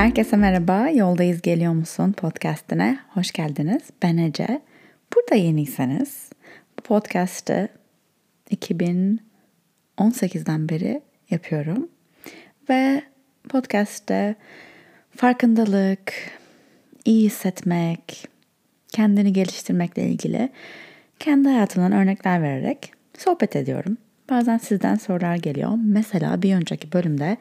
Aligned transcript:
Herkese 0.00 0.36
merhaba. 0.36 0.88
Yoldayız 0.88 1.42
geliyor 1.42 1.72
musun 1.72 2.12
podcast'ine 2.12 2.98
hoş 3.08 3.32
geldiniz. 3.32 3.82
Ben 4.02 4.16
Ece. 4.16 4.60
Burada 5.14 5.34
yeniyseniz 5.34 6.30
bu 6.78 6.82
podcast'ı 6.82 7.68
2018'den 8.50 10.68
beri 10.68 11.02
yapıyorum. 11.30 11.88
Ve 12.68 13.02
podcast'te 13.48 14.34
farkındalık, 15.16 16.12
iyi 17.04 17.26
hissetmek, 17.26 18.28
kendini 18.88 19.32
geliştirmekle 19.32 20.02
ilgili 20.02 20.48
kendi 21.18 21.48
hayatımdan 21.48 21.92
örnekler 21.92 22.42
vererek 22.42 22.92
sohbet 23.18 23.56
ediyorum. 23.56 23.96
Bazen 24.30 24.58
sizden 24.58 24.94
sorular 24.94 25.36
geliyor. 25.36 25.70
Mesela 25.84 26.42
bir 26.42 26.54
önceki 26.54 26.92
bölümde 26.92 27.36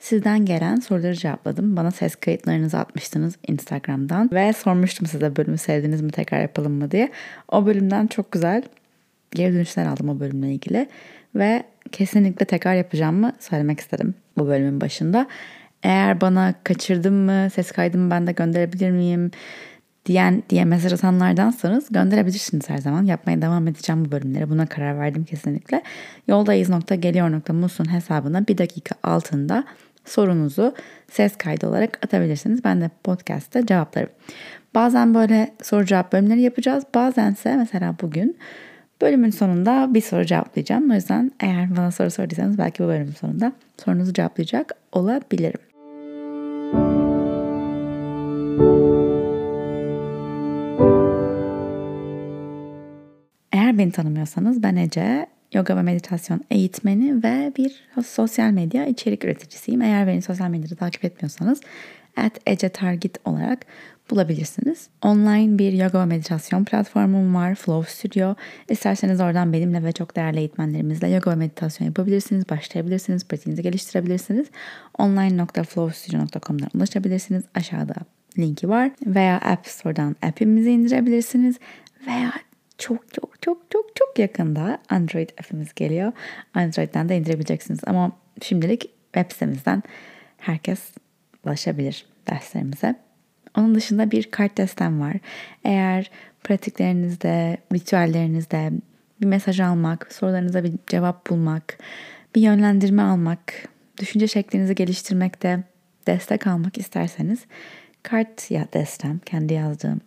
sizden 0.00 0.44
gelen 0.44 0.76
soruları 0.76 1.14
cevapladım. 1.14 1.76
Bana 1.76 1.90
ses 1.90 2.14
kayıtlarınızı 2.14 2.78
atmıştınız 2.78 3.34
Instagram'dan 3.48 4.30
ve 4.32 4.52
sormuştum 4.52 5.06
size 5.06 5.36
bölümü 5.36 5.58
sevdiniz 5.58 6.02
mi 6.02 6.10
tekrar 6.10 6.40
yapalım 6.40 6.72
mı 6.72 6.90
diye. 6.90 7.10
O 7.48 7.66
bölümden 7.66 8.06
çok 8.06 8.32
güzel 8.32 8.62
geri 9.30 9.54
dönüşler 9.54 9.86
aldım 9.86 10.08
o 10.08 10.20
bölümle 10.20 10.52
ilgili 10.52 10.88
ve 11.34 11.62
kesinlikle 11.92 12.46
tekrar 12.46 12.74
yapacağımı 12.74 13.32
söylemek 13.40 13.80
istedim 13.80 14.14
bu 14.38 14.46
bölümün 14.46 14.80
başında. 14.80 15.26
Eğer 15.82 16.20
bana 16.20 16.54
kaçırdım 16.64 17.14
mı, 17.14 17.48
ses 17.54 17.72
kaydımı 17.72 18.10
ben 18.10 18.26
de 18.26 18.32
gönderebilir 18.32 18.90
miyim 18.90 19.30
diyen 20.06 20.42
diye 20.50 20.64
mesaj 20.64 20.92
atanlardansanız 20.92 21.88
gönderebilirsiniz 21.90 22.68
her 22.68 22.78
zaman. 22.78 23.02
Yapmaya 23.02 23.42
devam 23.42 23.68
edeceğim 23.68 24.04
bu 24.04 24.12
bölümleri. 24.12 24.50
Buna 24.50 24.66
karar 24.66 24.98
verdim 24.98 25.24
kesinlikle. 25.24 25.82
Yoldayız.geliyor.musun 26.28 27.92
hesabına 27.92 28.46
bir 28.46 28.58
dakika 28.58 28.94
altında 29.02 29.64
sorunuzu 30.06 30.74
ses 31.10 31.36
kaydı 31.36 31.68
olarak 31.68 31.98
atabilirsiniz. 32.04 32.64
Ben 32.64 32.80
de 32.80 32.90
podcast'te 33.04 33.66
cevaplarım. 33.66 34.10
Bazen 34.74 35.14
böyle 35.14 35.54
soru 35.62 35.84
cevap 35.84 36.12
bölümleri 36.12 36.40
yapacağız. 36.40 36.84
Bazense 36.94 37.56
mesela 37.56 37.94
bugün 38.02 38.36
bölümün 39.02 39.30
sonunda 39.30 39.94
bir 39.94 40.00
soru 40.00 40.24
cevaplayacağım. 40.24 40.90
O 40.90 40.94
yüzden 40.94 41.32
eğer 41.40 41.76
bana 41.76 41.90
soru 41.90 42.10
sorduysanız 42.10 42.58
belki 42.58 42.82
bu 42.82 42.88
bölümün 42.88 43.12
sonunda 43.12 43.52
sorunuzu 43.84 44.12
cevaplayacak 44.12 44.74
olabilirim. 44.92 45.60
Eğer 53.52 53.78
beni 53.78 53.92
tanımıyorsanız 53.92 54.62
ben 54.62 54.76
Ece, 54.76 55.26
yoga 55.52 55.76
ve 55.76 55.82
meditasyon 55.82 56.40
eğitmeni 56.50 57.22
ve 57.24 57.52
bir 57.56 57.84
sosyal 58.06 58.50
medya 58.50 58.86
içerik 58.86 59.24
üreticisiyim. 59.24 59.82
Eğer 59.82 60.06
beni 60.06 60.22
sosyal 60.22 60.48
medyada 60.48 60.74
takip 60.74 61.04
etmiyorsanız 61.04 61.60
at 62.16 62.32
Ece 62.46 62.68
Target 62.68 63.16
olarak 63.24 63.66
bulabilirsiniz. 64.10 64.88
Online 65.02 65.58
bir 65.58 65.72
yoga 65.72 66.00
ve 66.00 66.04
meditasyon 66.04 66.64
platformum 66.64 67.34
var 67.34 67.54
Flow 67.54 67.92
Studio. 67.92 68.34
İsterseniz 68.68 69.20
oradan 69.20 69.52
benimle 69.52 69.84
ve 69.84 69.92
çok 69.92 70.16
değerli 70.16 70.38
eğitmenlerimizle 70.38 71.08
yoga 71.08 71.30
ve 71.30 71.34
meditasyon 71.34 71.86
yapabilirsiniz, 71.86 72.48
başlayabilirsiniz, 72.48 73.24
pratiğinizi 73.24 73.62
geliştirebilirsiniz. 73.62 74.46
online.flowstudio.com'dan 74.98 76.70
ulaşabilirsiniz. 76.74 77.44
Aşağıda 77.54 77.94
linki 78.38 78.68
var. 78.68 78.90
Veya 79.06 79.40
App 79.40 79.66
Store'dan 79.66 80.16
app'imizi 80.22 80.70
indirebilirsiniz. 80.70 81.56
Veya 82.06 82.32
çok 82.78 83.14
çok 83.14 83.42
çok 83.42 83.70
çok 83.70 83.96
çok 83.96 84.18
yakında 84.18 84.78
Android 84.88 85.28
app'imiz 85.30 85.74
geliyor. 85.74 86.12
Android'den 86.54 87.08
de 87.08 87.16
indirebileceksiniz. 87.16 87.80
Ama 87.86 88.12
şimdilik 88.42 88.90
web 89.14 89.32
sitemizden 89.32 89.82
herkes 90.38 90.80
ulaşabilir 91.44 92.06
derslerimize. 92.30 92.94
Onun 93.56 93.74
dışında 93.74 94.10
bir 94.10 94.30
kart 94.30 94.58
destem 94.58 95.00
var. 95.00 95.16
Eğer 95.64 96.10
pratiklerinizde, 96.44 97.56
ritüellerinizde 97.74 98.72
bir 99.20 99.26
mesaj 99.26 99.60
almak, 99.60 100.12
sorularınıza 100.12 100.64
bir 100.64 100.72
cevap 100.86 101.30
bulmak, 101.30 101.78
bir 102.34 102.40
yönlendirme 102.40 103.02
almak, 103.02 103.68
düşünce 104.00 104.28
şeklinizi 104.28 104.74
geliştirmekte 104.74 105.62
destek 106.06 106.46
almak 106.46 106.78
isterseniz 106.78 107.44
kart 108.02 108.50
ya 108.50 108.68
destem, 108.72 109.18
kendi 109.18 109.54
yazdığım 109.54 110.00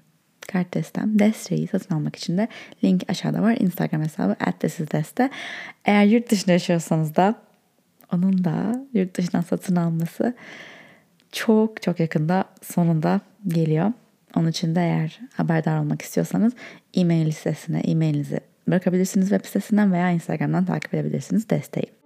kart 0.51 0.73
destem 0.73 1.19
desteği 1.19 1.67
satın 1.67 1.95
almak 1.95 2.15
için 2.15 2.37
de 2.37 2.47
link 2.83 3.03
aşağıda 3.07 3.41
var. 3.41 3.57
Instagram 3.59 4.03
hesabı 4.03 4.35
deste. 4.91 5.29
Eğer 5.85 6.05
yurt 6.05 6.31
dışında 6.31 6.51
yaşıyorsanız 6.51 7.15
da 7.15 7.35
onun 8.13 8.43
da 8.43 8.85
yurt 8.93 9.17
dışından 9.17 9.41
satın 9.41 9.75
alması 9.75 10.35
çok 11.31 11.81
çok 11.81 11.99
yakında 11.99 12.45
sonunda 12.61 13.21
geliyor. 13.47 13.93
Onun 14.35 14.47
için 14.47 14.75
de 14.75 14.79
eğer 14.79 15.19
haberdar 15.33 15.79
olmak 15.79 16.01
istiyorsanız 16.01 16.53
e-mail 16.93 17.25
listesine 17.25 17.79
e-mailinizi 17.79 18.39
bırakabilirsiniz 18.67 19.29
web 19.29 19.45
sitesinden 19.45 19.93
veya 19.93 20.11
Instagram'dan 20.11 20.65
takip 20.65 20.93
edebilirsiniz 20.93 21.49
desteği. 21.49 21.98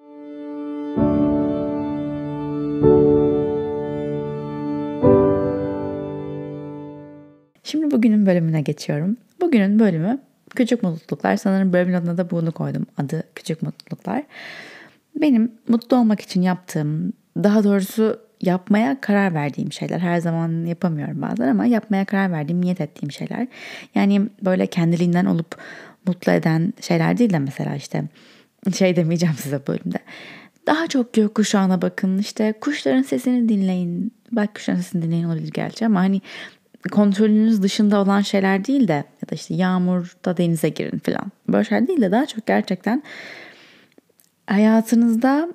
Bölümüne 8.26 8.62
geçiyorum. 8.62 9.18
Bugünün 9.42 9.80
bölümü 9.80 10.20
küçük 10.56 10.84
mutluluklar. 10.84 11.38
Sanırım 11.38 11.74
bölümün 11.74 11.94
adına 11.94 12.18
da 12.18 12.32
bunu 12.32 12.52
koydum. 12.52 12.86
Adı 12.98 13.24
küçük 13.36 13.62
mutluluklar. 13.62 14.24
Benim 15.22 15.52
mutlu 15.68 15.98
olmak 15.98 16.22
için 16.22 16.42
yaptığım, 16.42 17.14
daha 17.38 17.64
doğrusu 17.64 18.20
yapmaya 18.42 19.02
karar 19.02 19.34
verdiğim 19.34 19.72
şeyler. 19.72 20.00
Her 20.00 20.20
zaman 20.20 20.66
yapamıyorum 20.66 21.22
bazen 21.22 21.48
ama 21.48 21.66
yapmaya 21.66 22.06
karar 22.06 22.32
verdiğim, 22.32 22.62
niyet 22.62 22.82
ettiğim 22.82 23.12
şeyler. 23.12 23.48
Yani 23.96 24.22
böyle 24.46 24.68
kendiliğinden 24.68 25.26
olup 25.26 25.58
mutlu 26.08 26.32
eden 26.32 26.74
şeyler 26.82 27.18
değil 27.18 27.34
de 27.34 27.40
mesela 27.40 27.76
işte 27.76 28.04
şey 28.78 28.96
demeyeceğim 28.96 29.36
size 29.36 29.68
bölümde. 29.68 29.98
Daha 30.68 30.88
çok 30.88 31.14
gökkuşağına 31.14 31.82
bakın, 31.82 32.18
işte 32.18 32.54
kuşların 32.62 33.02
sesini 33.02 33.50
dinleyin. 33.50 34.12
Belki 34.32 34.54
kuşların 34.54 34.82
sesini 34.82 35.02
dinleyin 35.02 35.24
olabilir 35.24 35.52
gerçi 35.54 35.86
ama 35.86 36.00
hani 36.00 36.22
kontrolünüz 36.92 37.62
dışında 37.64 38.00
olan 38.02 38.22
şeyler 38.22 38.66
değil 38.66 38.88
de 38.88 38.94
ya 38.94 39.30
da 39.32 39.36
işte 39.36 39.54
yağmurda 39.54 40.38
denize 40.38 40.70
girin 40.70 41.00
falan. 41.00 41.32
Böyle 41.48 41.64
şeyler 41.64 41.88
değil 41.88 42.02
de 42.02 42.12
daha 42.12 42.26
çok 42.26 42.46
gerçekten 42.46 43.04
hayatınızda 44.48 45.50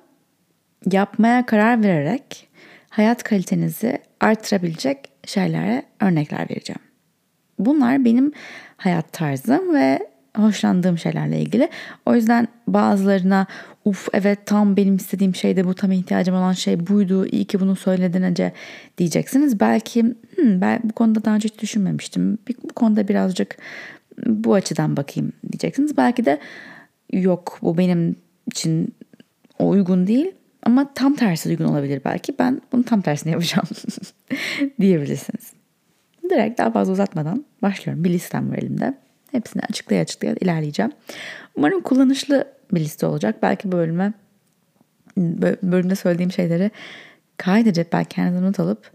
yapmaya 0.91 1.45
karar 1.45 1.83
vererek 1.83 2.49
hayat 2.89 3.23
kalitenizi 3.23 3.99
artırabilecek 4.19 4.97
şeylere 5.25 5.83
örnekler 5.99 6.49
vereceğim. 6.49 6.81
Bunlar 7.59 8.05
benim 8.05 8.31
hayat 8.77 9.13
tarzım 9.13 9.75
ve 9.75 10.09
hoşlandığım 10.39 10.97
şeylerle 10.97 11.41
ilgili. 11.41 11.69
O 12.05 12.15
yüzden 12.15 12.47
bazılarına 12.67 13.47
uf 13.85 14.07
evet 14.13 14.45
tam 14.45 14.77
benim 14.77 14.95
istediğim 14.95 15.35
şey 15.35 15.57
de 15.57 15.65
bu 15.65 15.73
tam 15.73 15.91
ihtiyacım 15.91 16.35
olan 16.35 16.53
şey 16.53 16.87
buydu 16.87 17.25
iyi 17.25 17.45
ki 17.45 17.59
bunu 17.59 17.75
söyledin 17.75 18.21
önce 18.21 18.51
diyeceksiniz. 18.97 19.59
Belki 19.59 20.03
hmm, 20.35 20.61
ben 20.61 20.79
bu 20.83 20.93
konuda 20.93 21.25
daha 21.25 21.35
önce 21.35 21.49
hiç 21.49 21.61
düşünmemiştim. 21.61 22.37
Bu 22.63 22.73
konuda 22.73 23.07
birazcık 23.07 23.57
bu 24.25 24.53
açıdan 24.53 24.97
bakayım 24.97 25.31
diyeceksiniz. 25.51 25.97
Belki 25.97 26.25
de 26.25 26.39
yok 27.13 27.59
bu 27.61 27.77
benim 27.77 28.15
için 28.47 28.95
uygun 29.59 30.07
değil 30.07 30.31
ama 30.63 30.93
tam 30.93 31.15
tersi 31.15 31.49
uygun 31.49 31.65
olabilir 31.65 32.01
belki. 32.05 32.33
Ben 32.39 32.61
bunu 32.71 32.83
tam 32.83 33.01
tersini 33.01 33.31
yapacağım 33.31 33.67
diyebilirsiniz. 34.79 35.53
Direkt 36.29 36.59
daha 36.59 36.71
fazla 36.71 36.93
uzatmadan 36.93 37.45
başlıyorum. 37.61 38.03
Bir 38.03 38.09
listem 38.09 38.51
var 38.51 38.57
elimde. 38.57 38.93
Hepsini 39.31 39.61
açıklaya 39.69 40.01
açıklaya 40.01 40.35
ilerleyeceğim. 40.41 40.91
Umarım 41.55 41.81
kullanışlı 41.81 42.47
bir 42.73 42.79
liste 42.79 43.05
olacak. 43.05 43.35
Belki 43.41 43.71
bölüme 43.71 44.13
bölümde 45.63 45.95
söylediğim 45.95 46.31
şeyleri 46.31 46.71
kaydedip 47.37 47.93
belki 47.93 48.15
kendinize 48.15 48.45
not 48.45 48.59
alıp 48.59 48.91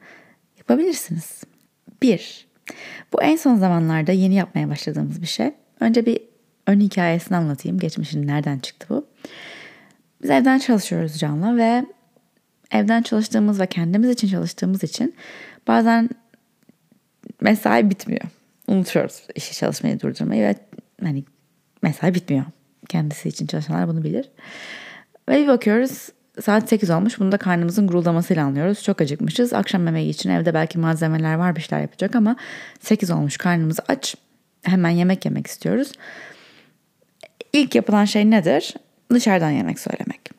yapabilirsiniz. 0.59 1.43
Bir, 2.03 2.47
bu 3.12 3.23
en 3.23 3.37
son 3.37 3.56
zamanlarda 3.56 4.12
yeni 4.12 4.35
yapmaya 4.35 4.70
başladığımız 4.70 5.23
bir 5.23 5.26
şey. 5.26 5.53
Önce 5.81 6.06
bir 6.06 6.19
ön 6.67 6.81
hikayesini 6.81 7.37
anlatayım. 7.37 7.79
Geçmişin 7.79 8.26
nereden 8.26 8.59
çıktı 8.59 8.87
bu. 8.91 9.06
Biz 10.23 10.31
evden 10.31 10.59
çalışıyoruz 10.59 11.19
Can'la 11.19 11.56
ve 11.56 11.87
evden 12.70 13.03
çalıştığımız 13.03 13.61
ve 13.61 13.67
kendimiz 13.67 14.11
için 14.11 14.29
çalıştığımız 14.29 14.85
için 14.85 15.14
bazen 15.69 16.11
mesai 17.41 17.91
bitmiyor. 17.91 18.25
Unutuyoruz 18.75 19.23
işi 19.35 19.55
çalışmayı 19.55 20.00
durdurmayı 20.00 20.43
ve 20.43 20.55
hani 21.03 21.25
mesai 21.82 22.15
bitmiyor. 22.15 22.44
Kendisi 22.88 23.29
için 23.29 23.47
çalışanlar 23.47 23.88
bunu 23.88 24.05
bilir. 24.05 24.31
Ve 25.29 25.43
bir 25.43 25.49
bakıyoruz 25.49 26.09
saat 26.43 26.69
8 26.69 26.91
olmuş. 26.91 27.21
Bunu 27.21 27.32
da 27.32 27.38
karnımızın 27.38 27.87
guruldamasıyla 27.87 28.44
anlıyoruz. 28.44 28.82
Çok 28.82 29.00
acıkmışız. 29.00 29.53
Akşam 29.53 29.87
yemeği 29.87 30.11
için 30.11 30.31
evde 30.31 30.55
belki 30.55 30.79
malzemeler 30.79 31.35
var 31.35 31.56
bir 31.56 31.61
şeyler 31.61 31.82
yapacak 31.82 32.17
ama 32.17 32.37
8 32.81 33.11
olmuş 33.11 33.37
karnımız 33.37 33.81
aç. 33.88 34.15
Hemen 34.62 34.91
yemek 34.91 35.25
yemek 35.25 35.47
istiyoruz. 35.47 35.93
İlk 37.53 37.75
yapılan 37.75 38.05
şey 38.05 38.31
nedir? 38.31 38.75
Dışarıdan 39.11 39.50
yemek 39.50 39.79
söylemek. 39.79 40.31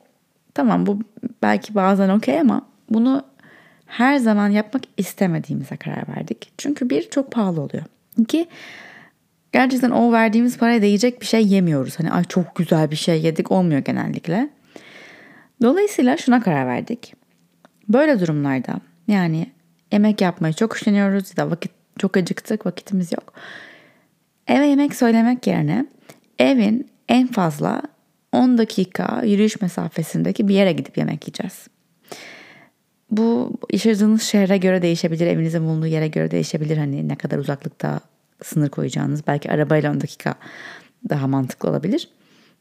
Tamam 0.53 0.85
bu 0.85 0.99
belki 1.41 1.75
bazen 1.75 2.09
okey 2.09 2.39
ama 2.39 2.67
bunu 2.89 3.23
her 3.85 4.17
zaman 4.17 4.49
yapmak 4.49 4.83
istemediğimize 4.97 5.77
karar 5.77 6.03
verdik. 6.17 6.51
Çünkü 6.57 6.89
bir 6.89 7.09
çok 7.09 7.31
pahalı 7.31 7.61
oluyor. 7.61 7.83
İki 8.17 8.47
gerçekten 9.51 9.91
o 9.91 10.11
verdiğimiz 10.11 10.57
paraya 10.57 10.81
değecek 10.81 11.21
bir 11.21 11.25
şey 11.25 11.47
yemiyoruz. 11.47 11.99
Hani 11.99 12.11
ay 12.11 12.23
çok 12.23 12.55
güzel 12.55 12.91
bir 12.91 12.95
şey 12.95 13.21
yedik 13.21 13.51
olmuyor 13.51 13.79
genellikle. 13.79 14.49
Dolayısıyla 15.61 16.17
şuna 16.17 16.41
karar 16.41 16.67
verdik. 16.67 17.13
Böyle 17.89 18.19
durumlarda 18.19 18.75
yani 19.07 19.51
yemek 19.91 20.21
yapmayı 20.21 20.53
çok 20.53 20.75
üşeniyoruz 20.75 21.29
ya 21.29 21.45
da 21.45 21.51
vakit 21.51 21.71
çok 21.99 22.17
acıktık 22.17 22.65
vakitimiz 22.65 23.11
yok. 23.11 23.33
Eve 24.47 24.67
yemek 24.67 24.95
söylemek 24.95 25.47
yerine 25.47 25.85
evin 26.39 26.89
en 27.09 27.27
fazla 27.27 27.81
10 28.31 28.57
dakika 28.57 29.21
yürüyüş 29.25 29.61
mesafesindeki 29.61 30.47
bir 30.47 30.53
yere 30.53 30.71
gidip 30.71 30.97
yemek 30.97 31.27
yiyeceğiz. 31.27 31.67
Bu 33.11 33.51
yaşadığınız 33.71 34.21
şehre 34.21 34.57
göre 34.57 34.81
değişebilir, 34.81 35.27
evinizin 35.27 35.65
bulunduğu 35.65 35.87
yere 35.87 36.07
göre 36.07 36.31
değişebilir. 36.31 36.77
Hani 36.77 37.07
ne 37.07 37.15
kadar 37.15 37.37
uzaklıkta 37.37 37.99
sınır 38.43 38.69
koyacağınız. 38.69 39.27
Belki 39.27 39.51
arabayla 39.51 39.91
10 39.91 40.01
dakika 40.01 40.35
daha 41.09 41.27
mantıklı 41.27 41.69
olabilir. 41.69 42.09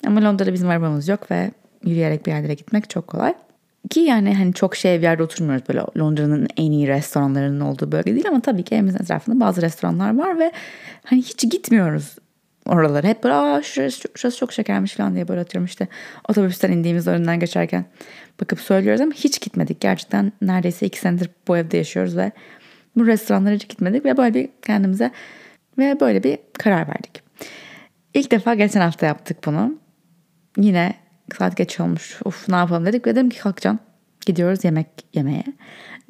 Ama 0.06 0.25
Londra'da 0.25 0.52
bizim 0.52 0.69
arabamız 0.69 1.08
yok 1.08 1.31
ve 1.31 1.50
yürüyerek 1.85 2.26
bir 2.26 2.32
yerlere 2.32 2.55
gitmek 2.55 2.91
çok 2.91 3.06
kolay. 3.06 3.35
Ki 3.91 4.00
yani 4.00 4.35
hani 4.35 4.55
çok 4.55 4.76
şey 4.76 4.99
bir 4.99 5.02
yerde 5.02 5.23
oturmuyoruz 5.23 5.69
böyle 5.69 5.81
Londra'nın 5.99 6.49
en 6.56 6.73
iyi 6.73 6.88
restoranlarının 6.88 7.61
olduğu 7.61 7.93
bölge 7.93 8.14
değil 8.14 8.29
ama 8.29 8.40
tabii 8.40 8.62
ki 8.62 8.75
evimizin 8.75 8.99
etrafında 8.99 9.40
bazı 9.40 9.62
restoranlar 9.62 10.19
var 10.19 10.38
ve 10.38 10.52
hani 11.05 11.23
hiç 11.23 11.50
gitmiyoruz 11.50 12.17
oralara. 12.66 13.06
Hep 13.06 13.25
böyle 13.25 13.34
Aa, 13.34 13.62
şurası, 13.62 14.08
şurası 14.14 14.38
çok 14.38 14.52
şekermiş 14.52 14.94
falan 14.94 15.14
diye 15.14 15.28
böyle 15.28 15.40
atıyorum 15.40 15.66
işte 15.66 15.88
otobüsten 16.28 16.72
indiğimiz 16.72 17.06
önünden 17.06 17.40
geçerken 17.40 17.84
bakıp 18.40 18.61
söylüyoruz 18.61 19.00
ama 19.00 19.12
hiç 19.12 19.40
gitmedik. 19.40 19.81
Gerçekten 19.81 20.32
neredeyse 20.43 20.87
iki 20.87 20.99
senedir 20.99 21.31
bu 21.49 21.56
evde 21.56 21.76
yaşıyoruz 21.76 22.16
ve 22.16 22.32
bu 22.96 23.06
restoranlara 23.06 23.55
hiç 23.55 23.69
gitmedik 23.69 24.05
ve 24.05 24.16
böyle 24.16 24.34
bir 24.34 24.49
kendimize 24.62 25.11
ve 25.78 26.00
böyle 26.00 26.22
bir 26.22 26.38
karar 26.58 26.88
verdik. 26.88 27.22
İlk 28.14 28.31
defa 28.31 28.55
geçen 28.55 28.81
hafta 28.81 29.06
yaptık 29.06 29.37
bunu. 29.46 29.78
Yine 30.56 30.94
saat 31.38 31.56
geç 31.56 31.81
olmuş. 31.81 32.20
Uf 32.25 32.49
ne 32.49 32.56
yapalım 32.56 32.87
dedik 32.87 33.06
ve 33.06 33.11
dedim 33.11 33.31
ki 33.31 33.38
kalkacağım. 33.38 33.78
Gidiyoruz 34.26 34.64
yemek 34.64 34.87
yemeye. 35.14 35.44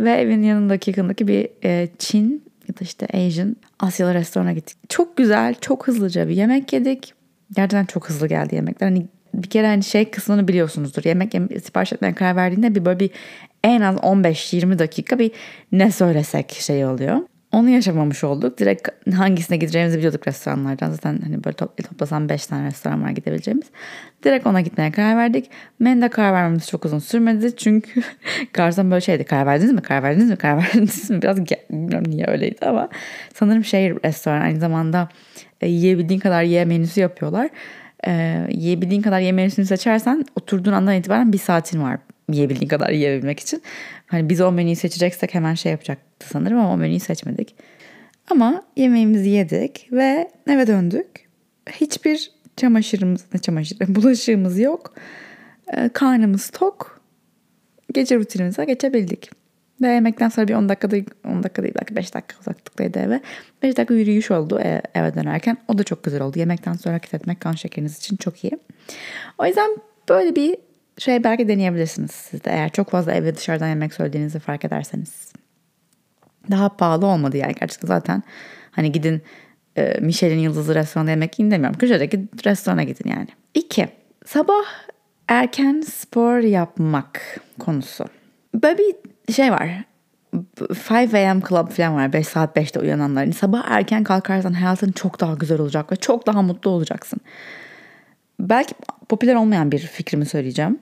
Ve 0.01 0.11
evin 0.11 0.43
yanındaki 0.43 0.91
yakındaki 0.91 1.29
bir 1.29 1.49
e, 1.65 1.89
Çin 1.99 2.45
ya 2.69 2.75
da 2.75 2.81
işte 2.81 3.07
Asian 3.07 3.57
Asyalı 3.85 4.15
restorana 4.15 4.53
gittik. 4.53 4.77
Çok 4.89 5.17
güzel, 5.17 5.55
çok 5.61 5.89
hızlıca 5.89 6.29
bir 6.29 6.37
yemek 6.37 6.73
yedik. 6.73 7.15
Gerçekten 7.57 7.85
çok 7.85 8.09
hızlı 8.09 8.29
geldi 8.29 8.55
yemekler. 8.55 8.89
Hani 8.89 9.07
bir 9.35 9.49
kere 9.51 9.67
hani 9.67 9.83
şey 9.83 10.11
kısmını 10.11 10.49
biliyorsunuzdur. 10.49 11.05
Yemek 11.05 11.35
yem 11.35 11.49
sipariş 11.65 11.93
etmeye 11.93 12.15
karar 12.15 12.37
verdiğinde 12.37 12.75
bir 12.75 12.85
böyle 12.85 13.01
bir 13.01 13.11
en 13.65 13.81
az 13.81 13.97
15-20 13.97 14.79
dakika 14.79 15.19
bir 15.19 15.31
ne 15.73 15.91
söylesek 15.91 16.53
şey 16.53 16.87
oluyor. 16.87 17.19
Onu 17.55 17.71
yaşamamış 17.71 18.25
olduk. 18.25 18.59
Direkt 18.59 18.89
hangisine 19.15 19.57
gideceğimizi 19.57 19.99
biliyorduk 19.99 20.29
restoranlardan. 20.29 20.91
Zaten 20.91 21.19
hani 21.25 21.45
böyle 21.45 21.57
top, 21.57 21.89
toplasam 21.89 22.29
5 22.29 22.47
tane 22.47 22.67
restoran 22.67 23.03
var 23.03 23.11
gidebileceğimiz. 23.11 23.67
Direkt 24.25 24.47
ona 24.47 24.61
gitmeye 24.61 24.91
karar 24.91 25.17
verdik. 25.17 25.51
Menüde 25.79 26.09
karar 26.09 26.33
vermemiz 26.33 26.69
çok 26.69 26.85
uzun 26.85 26.99
sürmedi. 26.99 27.57
Çünkü 27.57 28.03
garson 28.53 28.91
böyle 28.91 29.01
şeydi. 29.01 29.25
Karar 29.25 29.47
verdiniz 29.47 29.73
mi? 29.73 29.81
Karar 29.81 30.03
verdiniz 30.03 30.31
mi? 30.31 30.37
Karar 30.37 30.57
verdiniz 30.63 31.11
mi? 31.11 31.23
Biraz 31.23 31.37
bilmiyorum 31.71 32.05
niye 32.09 32.27
öyleydi 32.27 32.67
ama 32.67 32.89
sanırım 33.35 33.65
şey 33.65 33.91
restoran 34.05 34.41
aynı 34.41 34.61
zamanda 34.61 35.09
e, 35.61 35.69
yiyebildiğin 35.69 36.21
kadar 36.21 36.43
ye 36.43 36.65
menüsü 36.65 37.01
yapıyorlar. 37.01 37.49
E, 38.07 38.41
yiyebildiğin 38.51 39.03
kadar 39.03 39.21
ye 39.21 39.33
menüsünü 39.33 39.67
seçersen 39.67 40.25
oturduğun 40.37 40.73
andan 40.73 40.95
itibaren 40.95 41.33
bir 41.33 41.39
saatin 41.39 41.83
var 41.83 41.99
yiyebildiğin 42.33 42.69
kadar 42.69 42.91
yiyebilmek 42.91 43.41
için. 43.41 43.63
Hani 44.07 44.29
biz 44.29 44.41
o 44.41 44.53
menüyü 44.53 44.77
seçeceksek 44.77 45.35
hemen 45.35 45.55
şey 45.55 45.73
yapacaktı 45.73 46.29
sanırım 46.29 46.59
ama 46.59 46.73
o 46.73 46.77
menüyü 46.77 47.01
seçmedik. 47.01 47.55
Ama 48.31 48.63
yemeğimizi 48.77 49.29
yedik 49.29 49.89
ve 49.93 50.31
eve 50.47 50.67
döndük. 50.67 51.07
Hiçbir 51.71 52.31
çamaşırımız, 52.57 53.25
ne 53.35 53.41
çamaşırı, 53.41 53.95
bulaşığımız 53.95 54.59
yok. 54.59 54.95
Ee, 55.77 55.91
karnımız 55.93 56.51
tok. 56.51 57.01
Gece 57.93 58.17
rutinimize 58.17 58.65
geçebildik. 58.65 59.31
Ve 59.83 59.89
yemekten 59.89 60.29
sonra 60.29 60.49
bir 60.49 60.55
10 60.55 60.69
dakikada 60.69 60.97
10 61.25 61.43
dakika 61.43 61.63
değil 61.63 61.75
belki 61.81 61.97
5 61.97 62.15
dakika 62.15 62.41
uzaklıktaydı 62.41 62.99
eve. 62.99 63.21
5 63.63 63.77
dakika 63.77 63.95
yürüyüş 63.95 64.31
oldu 64.31 64.61
eve 64.95 65.15
dönerken. 65.15 65.57
O 65.69 65.79
da 65.79 65.85
çok 65.85 66.05
güzel 66.05 66.23
oldu. 66.23 66.39
Yemekten 66.39 66.73
sonra 66.73 66.93
hareket 66.93 67.15
etmek 67.15 67.41
kan 67.41 67.53
şekeriniz 67.53 67.99
için 67.99 68.17
çok 68.17 68.45
iyi. 68.45 68.59
O 69.39 69.47
yüzden 69.47 69.71
böyle 70.09 70.37
bir 70.37 70.57
şey 70.99 71.25
belki 71.25 71.49
deneyebilirsiniz 71.49 72.11
siz 72.11 72.45
de 72.45 72.51
eğer 72.51 72.69
çok 72.69 72.91
fazla 72.91 73.13
evde 73.13 73.37
dışarıdan 73.37 73.69
yemek 73.69 73.95
söylediğinizi 73.95 74.39
fark 74.39 74.65
ederseniz. 74.65 75.33
Daha 76.51 76.69
pahalı 76.69 77.07
olmadı 77.07 77.37
yani 77.37 77.55
gerçekten 77.61 77.89
zaten 77.89 78.23
hani 78.71 78.93
gidin 78.93 79.23
e, 79.77 79.99
Michelin 80.01 80.39
yıldızlı 80.39 80.75
restoranda 80.75 81.11
yemek 81.11 81.39
yiyin 81.39 81.51
demiyorum. 81.51 81.79
Köşedeki 81.79 82.29
restorana 82.45 82.83
gidin 82.83 83.11
yani. 83.11 83.29
İki, 83.55 83.89
sabah 84.27 84.65
erken 85.29 85.81
spor 85.81 86.39
yapmak 86.39 87.41
konusu. 87.59 88.05
Böyle 88.55 88.79
bir 88.79 88.95
şey 89.33 89.53
var. 89.53 89.85
5 90.91 91.15
a.m. 91.15 91.41
club 91.49 91.71
falan 91.71 91.95
var. 91.95 92.13
5 92.13 92.29
saat 92.29 92.57
5'te 92.57 92.81
uyananlar. 92.81 93.23
Yani 93.23 93.33
sabah 93.33 93.65
erken 93.71 94.05
kalkarsan 94.05 94.53
hayatın 94.53 94.93
çok 94.93 95.21
daha 95.21 95.35
güzel 95.35 95.61
olacak 95.61 95.93
ve 95.93 95.97
çok 95.97 96.27
daha 96.27 96.43
mutlu 96.43 96.71
olacaksın. 96.71 97.21
Belki 98.41 98.75
popüler 99.09 99.35
olmayan 99.35 99.73
bir 99.73 99.79
fikrimi 99.79 100.27
söyleyeceğim. 100.27 100.79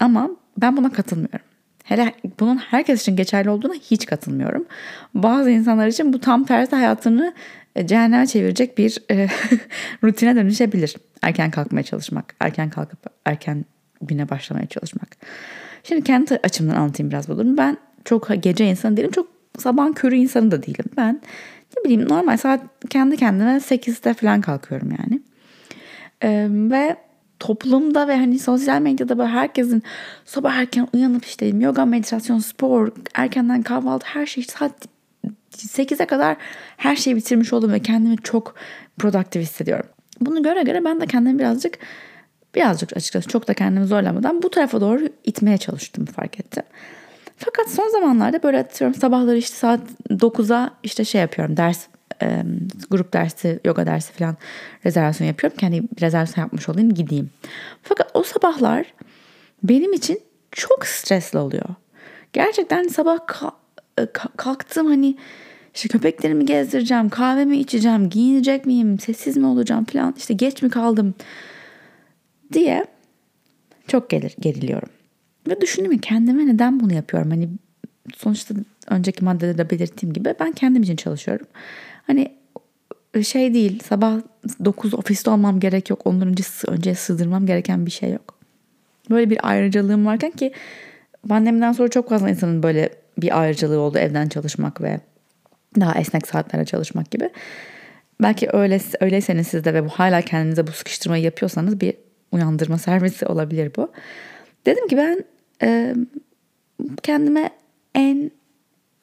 Ama 0.00 0.30
ben 0.56 0.76
buna 0.76 0.92
katılmıyorum. 0.92 1.46
Hele 1.84 2.14
bunun 2.40 2.56
herkes 2.56 3.00
için 3.00 3.16
geçerli 3.16 3.50
olduğuna 3.50 3.74
hiç 3.74 4.06
katılmıyorum. 4.06 4.66
Bazı 5.14 5.50
insanlar 5.50 5.86
için 5.86 6.12
bu 6.12 6.20
tam 6.20 6.44
tersi 6.44 6.76
hayatını 6.76 7.34
e, 7.76 7.86
cehenneme 7.86 8.26
çevirecek 8.26 8.78
bir 8.78 8.98
e, 9.10 9.28
rutine 10.04 10.36
dönüşebilir. 10.36 10.96
Erken 11.22 11.50
kalkmaya 11.50 11.82
çalışmak, 11.82 12.34
erken 12.40 12.70
kalkıp 12.70 12.98
erken 13.24 13.64
güne 14.02 14.28
başlamaya 14.30 14.66
çalışmak. 14.66 15.08
Şimdi 15.84 16.04
kendi 16.04 16.40
açımdan 16.42 16.74
anlatayım 16.74 17.10
biraz 17.10 17.28
bu 17.28 17.38
durumu. 17.38 17.56
Ben 17.56 17.76
çok 18.04 18.42
gece 18.42 18.66
insanı 18.66 18.96
değilim, 18.96 19.10
çok 19.10 19.28
sabah 19.58 19.94
körü 19.94 20.16
insanı 20.16 20.50
da 20.50 20.62
değilim. 20.62 20.84
Ben 20.96 21.20
ne 21.76 21.84
bileyim 21.84 22.08
normal 22.08 22.36
saat 22.36 22.60
kendi 22.90 23.16
kendime 23.16 23.50
8'de 23.50 24.14
falan 24.14 24.40
kalkıyorum 24.40 24.90
yani. 24.90 25.20
Ee, 26.22 26.46
ve 26.50 26.96
toplumda 27.38 28.08
ve 28.08 28.16
hani 28.16 28.38
sosyal 28.38 28.80
medyada 28.80 29.18
böyle 29.18 29.30
herkesin 29.30 29.82
sabah 30.24 30.54
erken 30.54 30.88
uyanıp 30.94 31.24
işte 31.24 31.46
yoga, 31.46 31.84
meditasyon, 31.84 32.38
spor, 32.38 32.92
erkenden 33.14 33.62
kahvaltı 33.62 34.06
her 34.06 34.26
şey 34.26 34.44
saat 34.44 34.72
8'e 35.56 36.06
kadar 36.06 36.36
her 36.76 36.96
şeyi 36.96 37.16
bitirmiş 37.16 37.52
oldum 37.52 37.72
ve 37.72 37.80
kendimi 37.80 38.16
çok 38.16 38.54
produktif 38.98 39.42
hissediyorum. 39.42 39.86
Bunu 40.20 40.42
göre 40.42 40.62
göre 40.62 40.84
ben 40.84 41.00
de 41.00 41.06
kendimi 41.06 41.38
birazcık 41.38 41.78
birazcık 42.54 42.96
açıkçası 42.96 43.28
çok 43.28 43.48
da 43.48 43.54
kendimi 43.54 43.86
zorlamadan 43.86 44.42
bu 44.42 44.50
tarafa 44.50 44.80
doğru 44.80 45.08
itmeye 45.24 45.58
çalıştım 45.58 46.04
fark 46.04 46.40
ettim. 46.40 46.62
Fakat 47.36 47.70
son 47.70 47.88
zamanlarda 47.88 48.42
böyle 48.42 48.58
atıyorum 48.58 48.94
sabahları 48.94 49.36
işte 49.36 49.56
saat 49.56 49.80
9'a 50.10 50.70
işte 50.82 51.04
şey 51.04 51.20
yapıyorum 51.20 51.56
ders 51.56 51.86
e, 52.22 52.44
grup 52.90 53.12
dersi, 53.12 53.60
yoga 53.64 53.86
dersi 53.86 54.12
falan 54.12 54.36
rezervasyon 54.86 55.28
yapıyorum. 55.28 55.56
Kendi 55.58 55.82
bir 55.82 56.00
rezervasyon 56.00 56.44
yapmış 56.44 56.68
olayım 56.68 56.94
gideyim. 56.94 57.30
Fakat 57.82 58.10
o 58.14 58.22
sabahlar 58.22 58.94
benim 59.62 59.92
için 59.92 60.20
çok 60.52 60.86
stresli 60.86 61.38
oluyor. 61.38 61.68
Gerçekten 62.32 62.88
sabah 62.88 63.18
kalktım 64.36 64.86
hani 64.86 65.16
işte 65.74 65.88
köpeklerimi 65.88 66.46
gezdireceğim, 66.46 67.08
kahvemi 67.08 67.56
içeceğim, 67.56 68.08
giyinecek 68.10 68.66
miyim, 68.66 68.98
sessiz 68.98 69.36
mi 69.36 69.46
olacağım 69.46 69.84
falan 69.84 70.14
işte 70.16 70.34
geç 70.34 70.62
mi 70.62 70.70
kaldım 70.70 71.14
diye 72.52 72.84
çok 73.86 74.10
gelir, 74.10 74.34
geriliyorum. 74.40 74.88
Ve 75.48 75.60
düşündüm 75.60 75.98
kendime 75.98 76.46
neden 76.46 76.80
bunu 76.80 76.92
yapıyorum? 76.92 77.30
Hani 77.30 77.48
sonuçta 78.16 78.54
önceki 78.88 79.24
maddede 79.24 79.58
de 79.58 79.70
belirttiğim 79.70 80.12
gibi 80.12 80.34
ben 80.40 80.52
kendim 80.52 80.82
için 80.82 80.96
çalışıyorum. 80.96 81.46
Hani 82.06 82.28
şey 83.22 83.54
değil 83.54 83.82
sabah 83.88 84.20
9 84.64 84.94
ofiste 84.94 85.30
olmam 85.30 85.60
gerek 85.60 85.90
yok. 85.90 86.00
Ondan 86.04 86.28
önce, 86.28 86.42
önce 86.68 86.94
sığdırmam 86.94 87.46
gereken 87.46 87.86
bir 87.86 87.90
şey 87.90 88.10
yok. 88.10 88.38
Böyle 89.10 89.30
bir 89.30 89.48
ayrıcalığım 89.48 90.06
varken 90.06 90.30
ki 90.30 90.52
pandemiden 91.28 91.72
sonra 91.72 91.88
çok 91.88 92.08
fazla 92.08 92.30
insanın 92.30 92.62
böyle 92.62 92.90
bir 93.18 93.40
ayrıcalığı 93.40 93.78
oldu 93.78 93.98
evden 93.98 94.28
çalışmak 94.28 94.80
ve 94.80 95.00
daha 95.80 95.98
esnek 95.98 96.26
saatlerde 96.26 96.64
çalışmak 96.64 97.10
gibi. 97.10 97.30
Belki 98.22 98.48
öyle, 98.52 98.80
öyleyseniz 99.00 99.46
siz 99.46 99.64
de 99.64 99.74
ve 99.74 99.84
bu 99.84 99.88
hala 99.88 100.22
kendinize 100.22 100.66
bu 100.66 100.72
sıkıştırmayı 100.72 101.22
yapıyorsanız 101.24 101.80
bir 101.80 101.94
uyandırma 102.32 102.78
servisi 102.88 103.26
olabilir 103.26 103.72
bu. 103.76 103.92
Dedim 104.66 104.88
ki 104.88 104.96
ben 104.96 105.24
e, 105.62 105.94
kendime 107.02 107.50
en 107.94 108.30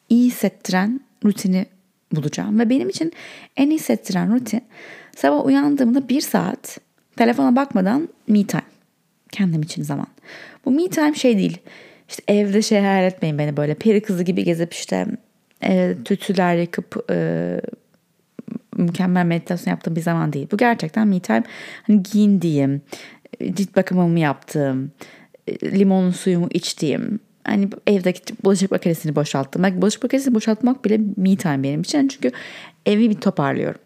iyi 0.09 0.25
hissettiren 0.25 1.01
rutini 1.25 1.65
bulacağım. 2.11 2.59
Ve 2.59 2.69
benim 2.69 2.89
için 2.89 3.13
en 3.57 3.69
iyi 3.69 3.75
hissettiren 3.75 4.33
rutin 4.33 4.61
sabah 5.15 5.45
uyandığımda 5.45 6.09
bir 6.09 6.21
saat 6.21 6.77
telefona 7.15 7.55
bakmadan 7.55 8.09
me 8.27 8.47
time. 8.47 8.63
Kendim 9.31 9.61
için 9.61 9.83
zaman. 9.83 10.07
Bu 10.65 10.71
me 10.71 10.89
time 10.89 11.15
şey 11.15 11.37
değil. 11.37 11.57
işte 12.09 12.23
evde 12.27 12.61
şey 12.61 12.79
hayal 12.79 13.03
etmeyin 13.03 13.37
beni 13.37 13.57
böyle 13.57 13.73
peri 13.73 14.01
kızı 14.01 14.23
gibi 14.23 14.43
gezip 14.43 14.73
işte 14.73 15.05
e, 15.63 15.95
tütsüler 16.05 16.55
yakıp 16.55 17.05
e, 17.11 17.61
mükemmel 18.77 19.25
meditasyon 19.25 19.71
yaptığım 19.71 19.95
bir 19.95 20.01
zaman 20.01 20.33
değil. 20.33 20.47
Bu 20.51 20.57
gerçekten 20.57 21.07
me 21.07 21.19
time. 21.19 21.43
Hani 21.83 22.03
giyindiğim, 22.03 22.81
cilt 23.53 23.75
bakımımı 23.75 24.19
yaptığım, 24.19 24.91
limonlu 25.63 26.13
suyumu 26.13 26.47
içtiğim, 26.53 27.19
hani 27.47 27.69
evdeki 27.87 28.33
bulaşık 28.43 28.71
makinesini 28.71 29.15
boşalttım. 29.15 29.63
Belki 29.63 29.81
bulaşık 29.81 30.03
makinesini 30.03 30.35
boşaltmak 30.35 30.85
bile 30.85 30.99
me 31.17 31.35
time 31.35 31.63
benim 31.63 31.81
için. 31.81 32.07
Çünkü 32.07 32.31
evi 32.85 33.09
bir 33.09 33.15
toparlıyorum. 33.15 33.81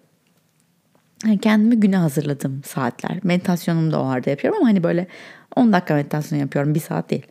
Yani 1.25 1.37
kendimi 1.37 1.79
güne 1.79 1.97
hazırladım 1.97 2.61
saatler. 2.65 3.19
Meditasyonumu 3.23 3.91
da 3.91 4.01
o 4.01 4.05
arada 4.05 4.29
yapıyorum 4.29 4.59
ama 4.59 4.69
hani 4.69 4.83
böyle 4.83 5.07
10 5.55 5.73
dakika 5.73 5.95
meditasyon 5.95 6.39
yapıyorum. 6.39 6.75
Bir 6.75 6.79
saat 6.79 7.09
değil. 7.09 7.25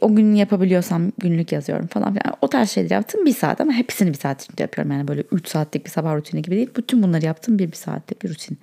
o 0.00 0.14
gün 0.16 0.34
yapabiliyorsam 0.34 1.12
günlük 1.18 1.52
yazıyorum 1.52 1.86
falan 1.86 2.14
filan. 2.14 2.36
O 2.40 2.48
tarz 2.48 2.70
şeyler 2.70 2.90
yaptım 2.90 3.26
bir 3.26 3.34
saat 3.34 3.60
ama 3.60 3.72
hepsini 3.72 4.08
bir 4.08 4.18
saat 4.18 4.44
içinde 4.44 4.62
yapıyorum. 4.62 4.92
Yani 4.92 5.08
böyle 5.08 5.24
3 5.32 5.48
saatlik 5.48 5.84
bir 5.84 5.90
sabah 5.90 6.16
rutini 6.16 6.42
gibi 6.42 6.56
değil. 6.56 6.70
Bütün 6.76 7.02
bunları 7.02 7.26
yaptım 7.26 7.58
bir 7.58 7.72
bir 7.72 7.76
saatte 7.76 8.14
bir 8.22 8.30
rutin. 8.30 8.58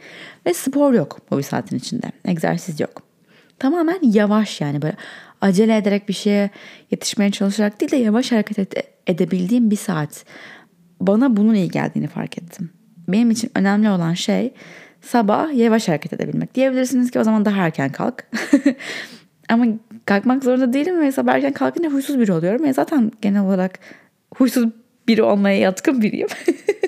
Ve 0.45 0.53
spor 0.53 0.93
yok 0.93 1.19
bu 1.31 1.37
bir 1.37 1.43
saatin 1.43 1.77
içinde. 1.77 2.11
Egzersiz 2.25 2.79
yok. 2.79 3.01
Tamamen 3.59 3.99
yavaş 4.01 4.61
yani 4.61 4.81
böyle 4.81 4.95
acele 5.41 5.77
ederek 5.77 6.09
bir 6.09 6.13
şeye 6.13 6.49
yetişmeye 6.91 7.31
çalışarak 7.31 7.81
değil 7.81 7.91
de 7.91 7.95
yavaş 7.95 8.31
hareket 8.31 8.59
ede- 8.59 8.83
edebildiğim 9.07 9.71
bir 9.71 9.75
saat. 9.75 10.25
Bana 11.01 11.37
bunun 11.37 11.53
iyi 11.53 11.69
geldiğini 11.69 12.07
fark 12.07 12.37
ettim. 12.37 12.69
Benim 13.07 13.31
için 13.31 13.51
önemli 13.55 13.89
olan 13.89 14.13
şey 14.13 14.53
sabah 15.01 15.53
yavaş 15.53 15.87
hareket 15.87 16.13
edebilmek. 16.13 16.55
Diyebilirsiniz 16.55 17.11
ki 17.11 17.19
o 17.19 17.23
zaman 17.23 17.45
daha 17.45 17.65
erken 17.65 17.91
kalk. 17.91 18.27
Ama 19.49 19.65
kalkmak 20.05 20.43
zorunda 20.43 20.73
değilim 20.73 21.01
ve 21.01 21.11
sabah 21.11 21.33
erken 21.33 21.53
kalkınca 21.53 21.89
huysuz 21.89 22.19
biri 22.19 22.31
oluyorum. 22.33 22.63
Ve 22.63 22.73
zaten 22.73 23.11
genel 23.21 23.41
olarak 23.41 23.79
huysuz 24.35 24.65
biri 25.07 25.23
olmaya 25.23 25.59
yatkın 25.59 26.01
biriyim. 26.01 26.27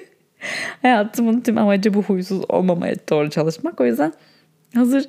Hayatımın 0.81 1.41
tüm 1.41 1.57
amacı 1.57 1.93
bu 1.93 2.03
huysuz 2.03 2.41
olmamaya 2.49 2.95
doğru 3.09 3.29
çalışmak. 3.29 3.81
O 3.81 3.85
yüzden 3.85 4.13
hazır 4.75 5.05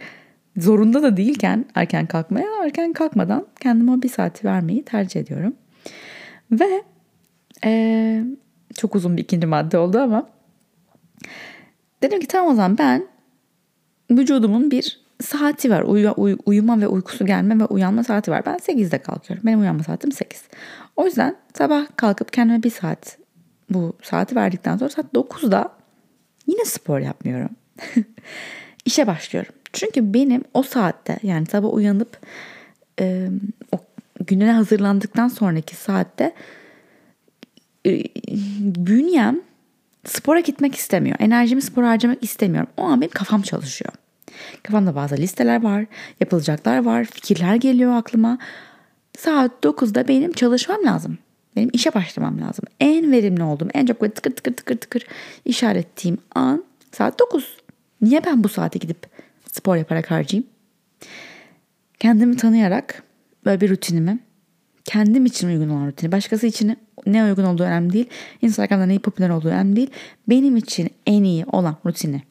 zorunda 0.57 1.03
da 1.03 1.17
değilken 1.17 1.65
erken 1.75 2.07
kalkmaya 2.07 2.47
erken 2.65 2.93
kalkmadan 2.93 3.47
kendime 3.61 4.03
bir 4.03 4.09
saati 4.09 4.47
vermeyi 4.47 4.85
tercih 4.85 5.21
ediyorum. 5.21 5.55
Ve 6.53 6.83
ee, 7.65 8.25
çok 8.75 8.95
uzun 8.95 9.17
bir 9.17 9.23
ikinci 9.23 9.47
madde 9.47 9.79
oldu 9.79 9.99
ama 9.99 10.29
dedim 12.03 12.21
ki 12.21 12.27
tamam 12.27 12.53
o 12.53 12.55
zaman 12.55 12.79
ben 12.79 13.07
vücudumun 14.11 14.71
bir 14.71 15.01
saati 15.23 15.71
var. 15.71 15.83
Uyu, 15.83 16.15
uy, 16.17 16.37
uyuma 16.47 16.81
ve 16.81 16.89
uykusu 16.89 17.27
gelme 17.27 17.59
ve 17.59 17.65
uyanma 17.65 18.05
saati 18.05 18.31
var. 18.31 18.47
Ben 18.47 18.57
8'de 18.57 18.99
kalkıyorum. 18.99 19.47
Benim 19.47 19.61
uyanma 19.61 19.83
saatim 19.83 20.13
8. 20.13 20.43
O 20.97 21.07
yüzden 21.07 21.37
sabah 21.55 21.87
kalkıp 21.97 22.33
kendime 22.33 22.63
bir 22.63 22.71
saat 22.71 23.19
bu 23.71 23.93
saati 24.03 24.37
verdikten 24.37 24.77
sonra 24.77 24.91
saat 24.91 25.15
9'da 25.15 25.73
yine 26.47 26.65
spor 26.65 26.99
yapmıyorum. 26.99 27.51
İşe 28.85 29.07
başlıyorum. 29.07 29.55
Çünkü 29.73 30.15
benim 30.15 30.45
o 30.55 30.63
saatte 30.63 31.19
yani 31.23 31.47
sabah 31.47 31.75
uyanıp 31.75 32.19
e, 33.01 33.29
o 33.73 33.79
gününe 34.27 34.53
hazırlandıktan 34.53 35.29
sonraki 35.29 35.77
saatte 35.77 36.35
e, 37.87 38.05
bünyem 38.61 39.41
spora 40.05 40.41
gitmek 40.41 40.75
istemiyor. 40.75 41.17
Enerjimi 41.21 41.63
spora 41.63 41.89
harcamak 41.89 42.23
istemiyorum. 42.23 42.71
O 42.77 42.83
an 42.83 43.01
benim 43.01 43.11
kafam 43.11 43.43
çalışıyor. 43.43 43.93
Kafamda 44.63 44.95
bazı 44.95 45.17
listeler 45.17 45.63
var, 45.63 45.85
yapılacaklar 46.21 46.85
var, 46.85 47.05
fikirler 47.05 47.55
geliyor 47.55 47.97
aklıma. 47.97 48.39
Saat 49.19 49.65
9'da 49.65 50.09
benim 50.09 50.33
çalışmam 50.33 50.85
lazım. 50.85 51.19
Benim 51.57 51.71
işe 51.73 51.95
başlamam 51.95 52.41
lazım. 52.41 52.65
En 52.81 53.13
verimli 53.13 53.43
olduğum, 53.43 53.69
en 53.75 53.87
çok 53.87 54.01
böyle 54.01 54.13
tıkır 54.13 54.31
tıkır 54.31 54.57
tıkır 54.57 54.77
tıkır 54.77 55.07
işaretlediğim 55.45 56.19
an 56.35 56.65
saat 56.93 57.19
9. 57.19 57.57
Niye 58.03 58.25
ben 58.25 58.45
bu 58.45 58.49
saate 58.49 58.79
gidip 58.79 59.07
spor 59.53 59.77
yaparak 59.77 60.11
harcayayım? 60.11 60.49
Kendimi 61.99 62.37
tanıyarak 62.37 63.03
böyle 63.45 63.61
bir 63.61 63.71
rutinimi, 63.71 64.19
kendim 64.85 65.27
için 65.27 65.49
uygun 65.49 65.69
olan 65.69 65.87
rutini, 65.87 66.13
başkası 66.13 66.47
için 66.47 66.77
ne 67.07 67.25
uygun 67.25 67.45
olduğu 67.45 67.63
önemli 67.63 67.93
değil. 67.93 68.09
Instagram'da 68.43 68.87
neyi 68.87 68.99
popüler 68.99 69.31
olduğu 69.31 69.49
önemli 69.49 69.77
değil. 69.77 69.91
Benim 70.29 70.57
için 70.57 70.91
en 71.07 71.23
iyi 71.23 71.45
olan 71.45 71.77
rutini 71.87 72.23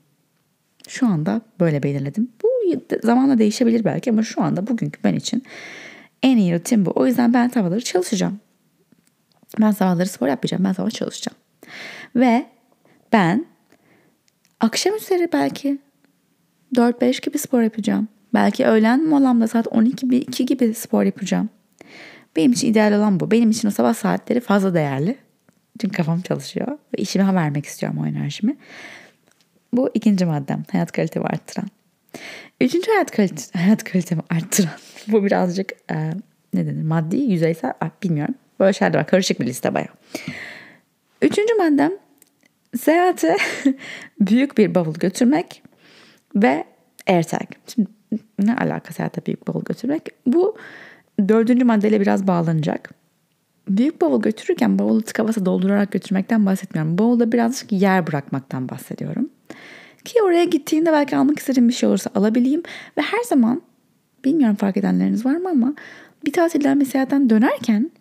şu 0.87 1.07
anda 1.07 1.41
böyle 1.59 1.83
belirledim. 1.83 2.31
Bu 2.43 2.49
zamanla 3.03 3.37
değişebilir 3.37 3.85
belki 3.85 4.09
ama 4.09 4.23
şu 4.23 4.41
anda 4.41 4.67
bugünkü 4.67 4.99
ben 5.03 5.13
için 5.13 5.43
en 6.23 6.37
iyi 6.37 6.53
rutin 6.53 6.85
bu. 6.85 6.91
O 6.95 7.05
yüzden 7.05 7.33
ben 7.33 7.47
sabahları 7.47 7.81
çalışacağım. 7.81 8.39
Ben 9.61 9.71
sabahları 9.71 10.07
spor 10.07 10.27
yapmayacağım. 10.27 10.63
Ben 10.63 10.73
sabah 10.73 10.89
çalışacağım. 10.89 11.37
Ve 12.15 12.45
ben 13.13 13.45
akşam 14.59 14.95
üzeri 14.95 15.29
belki 15.33 15.77
4-5 16.75 17.25
gibi 17.25 17.37
spor 17.37 17.61
yapacağım. 17.61 18.07
Belki 18.33 18.65
öğlen 18.65 19.05
molamda 19.05 19.47
saat 19.47 19.65
12-2 19.65 20.43
gibi 20.43 20.73
spor 20.73 21.03
yapacağım. 21.03 21.49
Benim 22.35 22.51
için 22.51 22.67
ideal 22.67 22.93
olan 22.93 23.19
bu. 23.19 23.31
Benim 23.31 23.49
için 23.49 23.67
o 23.67 23.71
sabah 23.71 23.93
saatleri 23.93 24.39
fazla 24.39 24.73
değerli. 24.73 25.17
Çünkü 25.81 25.97
kafam 25.97 26.21
çalışıyor 26.21 26.67
ve 26.67 27.01
işime 27.01 27.35
vermek 27.35 27.65
istiyorum 27.65 27.99
o 28.01 28.05
enerjimi. 28.05 28.57
Bu 29.73 29.89
ikinci 29.93 30.25
maddem. 30.25 30.63
Hayat 30.71 30.91
kalitemi 30.91 31.25
arttıran. 31.25 31.69
Üçüncü 32.61 32.91
hayat, 32.91 33.11
kalite, 33.11 33.43
hayat 33.59 33.83
kalitemi 33.83 34.21
arttıran. 34.29 34.73
bu 35.07 35.25
birazcık 35.25 35.71
e, 35.91 36.11
ne 36.53 36.65
denir 36.67 36.83
maddi, 36.83 37.17
yüzeysel 37.17 37.73
ah, 37.81 37.89
bilmiyorum. 38.03 38.35
Böyle 38.59 38.73
şeyler 38.73 38.95
var. 38.95 39.07
Karışık 39.07 39.39
bir 39.39 39.45
liste 39.45 39.73
bayağı. 39.73 39.93
Üçüncü 41.21 41.53
maddem 41.53 41.91
seyahate 42.77 43.37
büyük 44.19 44.57
bir 44.57 44.75
bavul 44.75 44.93
götürmek 44.93 45.63
ve 46.35 46.63
AirTag. 47.07 47.47
Şimdi 47.67 47.89
ne 48.39 48.55
alaka 48.55 48.93
seyahate 48.93 49.25
büyük 49.25 49.47
bavul 49.47 49.63
götürmek? 49.63 50.09
Bu 50.25 50.57
dördüncü 51.27 51.65
maddeyle 51.65 52.01
biraz 52.01 52.27
bağlanacak. 52.27 52.89
Büyük 53.69 54.01
bavul 54.01 54.21
götürürken 54.21 54.79
bavulu 54.79 55.01
tıka 55.01 55.27
basa 55.27 55.45
doldurarak 55.45 55.91
götürmekten 55.91 56.45
bahsetmiyorum. 56.45 56.97
Bavulda 56.97 57.31
birazcık 57.31 57.71
yer 57.71 58.07
bırakmaktan 58.07 58.69
bahsediyorum. 58.69 59.29
Ki 60.05 60.21
oraya 60.23 60.43
gittiğimde 60.43 60.91
belki 60.91 61.17
almak 61.17 61.39
istediğim 61.39 61.69
bir 61.69 61.73
şey 61.73 61.89
olursa 61.89 62.09
alabileyim. 62.15 62.63
Ve 62.97 63.01
her 63.01 63.23
zaman 63.23 63.61
bilmiyorum 64.25 64.55
fark 64.55 64.77
edenleriniz 64.77 65.25
var 65.25 65.35
mı 65.35 65.49
ama 65.49 65.73
bir 66.25 66.33
tatilden 66.33 66.79
bir 66.79 66.85
seyahatten 66.85 67.29
dönerken 67.29 67.91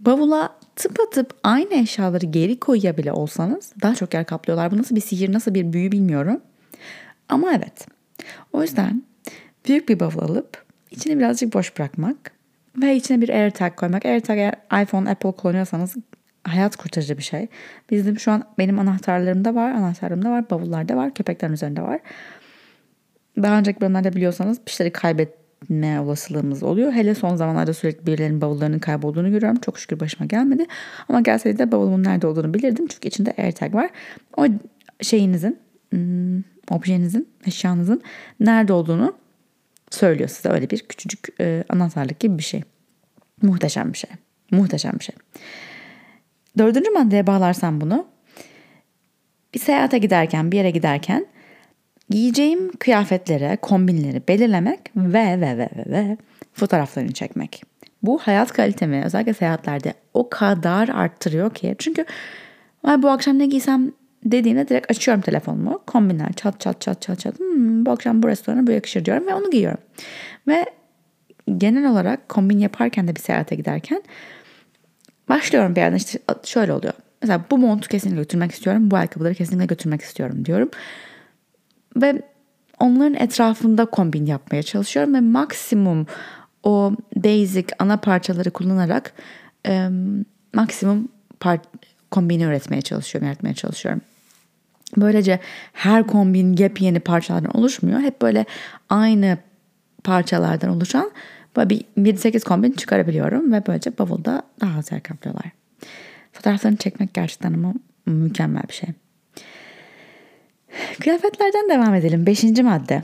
bavula 0.00 0.57
tıpatıp 0.78 1.34
aynı 1.44 1.74
eşyaları 1.74 2.26
geri 2.26 2.60
koyuya 2.60 2.96
bile 2.96 3.12
olsanız 3.12 3.72
daha 3.82 3.94
çok 3.94 4.14
yer 4.14 4.24
kaplıyorlar. 4.24 4.70
Bu 4.70 4.78
nasıl 4.78 4.96
bir 4.96 5.00
sihir, 5.00 5.32
nasıl 5.32 5.54
bir 5.54 5.72
büyü 5.72 5.92
bilmiyorum. 5.92 6.40
Ama 7.28 7.52
evet. 7.52 7.86
O 8.52 8.62
yüzden 8.62 9.02
büyük 9.68 9.88
bir 9.88 10.00
bavul 10.00 10.22
alıp 10.22 10.64
içini 10.90 11.18
birazcık 11.18 11.54
boş 11.54 11.78
bırakmak 11.78 12.32
ve 12.76 12.96
içine 12.96 13.20
bir 13.20 13.28
AirTag 13.28 13.76
koymak. 13.76 14.04
AirTag 14.04 14.38
eğer 14.38 14.82
iPhone, 14.82 15.10
Apple 15.10 15.32
kullanıyorsanız 15.32 15.96
hayat 16.44 16.76
kurtarıcı 16.76 17.18
bir 17.18 17.22
şey. 17.22 17.46
Bizim 17.90 18.18
şu 18.18 18.32
an 18.32 18.44
benim 18.58 18.78
anahtarlarımda 18.78 19.54
var, 19.54 19.70
anahtarlarımda 19.70 20.30
var, 20.30 20.50
bavullarda 20.50 20.96
var, 20.96 21.14
köpeklerin 21.14 21.52
üzerinde 21.52 21.82
var. 21.82 22.00
Daha 23.42 23.58
önceki 23.58 23.80
bölümlerde 23.80 24.12
biliyorsanız 24.12 24.66
bir 24.66 24.70
şeyleri 24.70 24.92
kaybetme 25.58 26.00
olasılığımız 26.00 26.62
oluyor. 26.62 26.92
Hele 26.92 27.14
son 27.14 27.36
zamanlarda 27.36 27.74
sürekli 27.74 28.06
birilerinin 28.06 28.40
bavullarının 28.40 28.78
kaybolduğunu 28.78 29.30
görüyorum. 29.30 29.58
Çok 29.60 29.78
şükür 29.78 30.00
başıma 30.00 30.26
gelmedi. 30.26 30.66
Ama 31.08 31.20
gelseydi 31.20 31.58
de 31.58 31.72
bavulumun 31.72 32.04
nerede 32.04 32.26
olduğunu 32.26 32.54
bilirdim. 32.54 32.86
Çünkü 32.86 33.08
içinde 33.08 33.34
AirTag 33.38 33.74
var. 33.74 33.90
O 34.36 34.46
şeyinizin, 35.02 35.58
hmm, 35.90 36.42
objenizin, 36.70 37.28
eşyanızın 37.46 38.02
nerede 38.40 38.72
olduğunu 38.72 39.14
söylüyor 39.90 40.28
size. 40.28 40.48
Öyle 40.48 40.70
bir 40.70 40.78
küçücük 40.78 41.28
e, 41.40 41.64
anahtarlık 41.68 42.20
gibi 42.20 42.38
bir 42.38 42.42
şey. 42.42 42.62
Muhteşem 43.42 43.92
bir 43.92 43.98
şey. 43.98 44.10
Muhteşem 44.50 44.92
bir 44.98 45.04
şey. 45.04 45.14
Dördüncü 46.58 46.90
maddeye 46.90 47.26
bağlarsam 47.26 47.80
bunu 47.80 48.06
bir 49.54 49.58
seyahate 49.58 49.98
giderken, 49.98 50.52
bir 50.52 50.56
yere 50.56 50.70
giderken 50.70 51.26
giyeceğim 52.10 52.72
kıyafetlere, 52.78 53.58
kombinleri 53.62 54.22
belirlemek 54.28 54.80
ve 54.96 55.40
ve 55.40 55.58
ve 55.58 55.68
ve 55.76 55.92
ve 55.92 56.16
fotoğraflarını 56.52 57.12
çekmek. 57.12 57.62
Bu 58.02 58.18
hayat 58.18 58.52
kalitemi 58.52 59.04
özellikle 59.04 59.34
seyahatlerde 59.34 59.94
o 60.14 60.28
kadar 60.30 60.88
arttırıyor 60.88 61.54
ki. 61.54 61.76
Çünkü 61.78 62.04
bu 62.98 63.08
akşam 63.08 63.38
ne 63.38 63.46
giysem 63.46 63.92
dediğinde 64.24 64.68
direkt 64.68 64.90
açıyorum 64.90 65.22
telefonumu. 65.22 65.82
Kombinler 65.86 66.32
çat 66.32 66.60
çat 66.60 66.80
çat 66.80 67.02
çat 67.02 67.20
çat. 67.20 67.38
Hmm, 67.38 67.86
bu 67.86 67.90
akşam 67.90 68.22
bu 68.22 68.28
restorana 68.28 68.66
bu 68.66 68.70
yakışır 68.70 69.04
diyorum 69.04 69.26
ve 69.26 69.34
onu 69.34 69.50
giyiyorum. 69.50 69.80
Ve 70.48 70.64
genel 71.56 71.90
olarak 71.90 72.28
kombin 72.28 72.58
yaparken 72.58 73.08
de 73.08 73.16
bir 73.16 73.20
seyahate 73.20 73.54
giderken 73.54 74.02
başlıyorum 75.28 75.76
bir 75.76 75.80
yerden 75.80 75.96
işte 75.96 76.18
şöyle 76.44 76.72
oluyor. 76.72 76.94
Mesela 77.22 77.44
bu 77.50 77.58
montu 77.58 77.88
kesinlikle 77.88 78.20
götürmek 78.20 78.52
istiyorum. 78.52 78.90
Bu 78.90 78.96
ayakkabıları 78.96 79.34
kesinlikle 79.34 79.66
götürmek 79.66 80.02
istiyorum 80.02 80.44
diyorum. 80.44 80.70
Ve 82.02 82.22
onların 82.80 83.14
etrafında 83.14 83.86
kombin 83.86 84.26
yapmaya 84.26 84.62
çalışıyorum 84.62 85.14
ve 85.14 85.20
maksimum 85.20 86.06
o 86.62 86.92
basic 87.16 87.66
ana 87.78 87.96
parçaları 87.96 88.50
kullanarak 88.50 89.12
e, 89.66 89.88
maksimum 90.54 91.08
part, 91.40 91.60
kombini 92.10 92.42
üretmeye 92.42 92.82
çalışıyorum, 92.82 93.26
yaratmaya 93.26 93.54
çalışıyorum. 93.54 94.00
Böylece 94.96 95.40
her 95.72 96.06
kombin 96.06 96.56
yepyeni 96.56 97.00
parçalardan 97.00 97.56
oluşmuyor. 97.56 98.00
Hep 98.00 98.22
böyle 98.22 98.44
aynı 98.88 99.38
parçalardan 100.04 100.70
oluşan 100.70 101.10
böyle 101.56 101.70
bir 101.70 101.84
7-8 101.96 102.44
kombin 102.44 102.72
çıkarabiliyorum 102.72 103.52
ve 103.52 103.66
böylece 103.66 103.98
bavulda 103.98 104.42
daha 104.60 104.78
az 104.78 104.92
yer 104.92 105.02
kaplıyorlar. 105.02 105.44
Fotoğraflarını 106.32 106.76
çekmek 106.76 107.14
gerçekten 107.14 107.52
ama 107.52 107.74
mükemmel 108.06 108.62
bir 108.68 108.74
şey. 108.74 108.88
Kıyafetlerden 111.00 111.68
devam 111.70 111.94
edelim. 111.94 112.26
Beşinci 112.26 112.62
madde. 112.62 113.02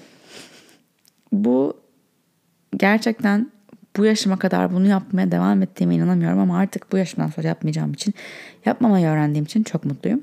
Bu 1.33 1.77
gerçekten 2.77 3.53
bu 3.97 4.05
yaşıma 4.05 4.39
kadar 4.39 4.73
bunu 4.73 4.87
yapmaya 4.87 5.31
devam 5.31 5.63
ettiğime 5.63 5.95
inanamıyorum 5.95 6.39
ama 6.39 6.59
artık 6.59 6.93
bu 6.93 6.99
yaşımdan 6.99 7.29
sonra 7.29 7.49
yapmayacağım 7.49 7.93
için, 7.93 8.15
yapmamayı 8.67 9.07
öğrendiğim 9.07 9.45
için 9.45 9.63
çok 9.63 9.85
mutluyum. 9.85 10.23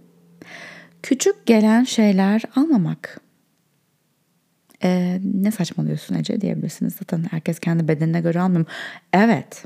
Küçük 1.03 1.45
gelen 1.45 1.83
şeyler 1.83 2.43
almamak. 2.55 3.21
Ee, 4.83 5.19
ne 5.23 5.51
saçmalıyorsun 5.51 6.15
Ece 6.15 6.41
diyebilirsiniz. 6.41 6.95
Zaten 6.95 7.25
herkes 7.31 7.59
kendi 7.59 7.87
bedenine 7.87 8.21
göre 8.21 8.39
almıyor. 8.39 8.65
Evet. 9.13 9.65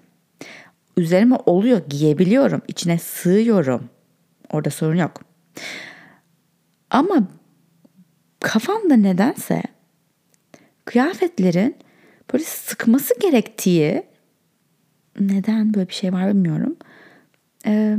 Üzerime 0.97 1.35
oluyor, 1.45 1.81
giyebiliyorum, 1.89 2.61
içine 2.67 2.97
sığıyorum. 2.97 3.89
Orada 4.51 4.69
sorun 4.69 4.95
yok. 4.95 5.21
Ama 6.89 7.27
kafamda 8.45 8.95
nedense 8.95 9.63
kıyafetlerin 10.85 11.75
böyle 12.33 12.43
sıkması 12.43 13.19
gerektiği 13.19 14.03
neden 15.19 15.73
böyle 15.73 15.87
bir 15.89 15.93
şey 15.93 16.13
var 16.13 16.29
bilmiyorum. 16.29 16.75
Ee, 17.65 17.97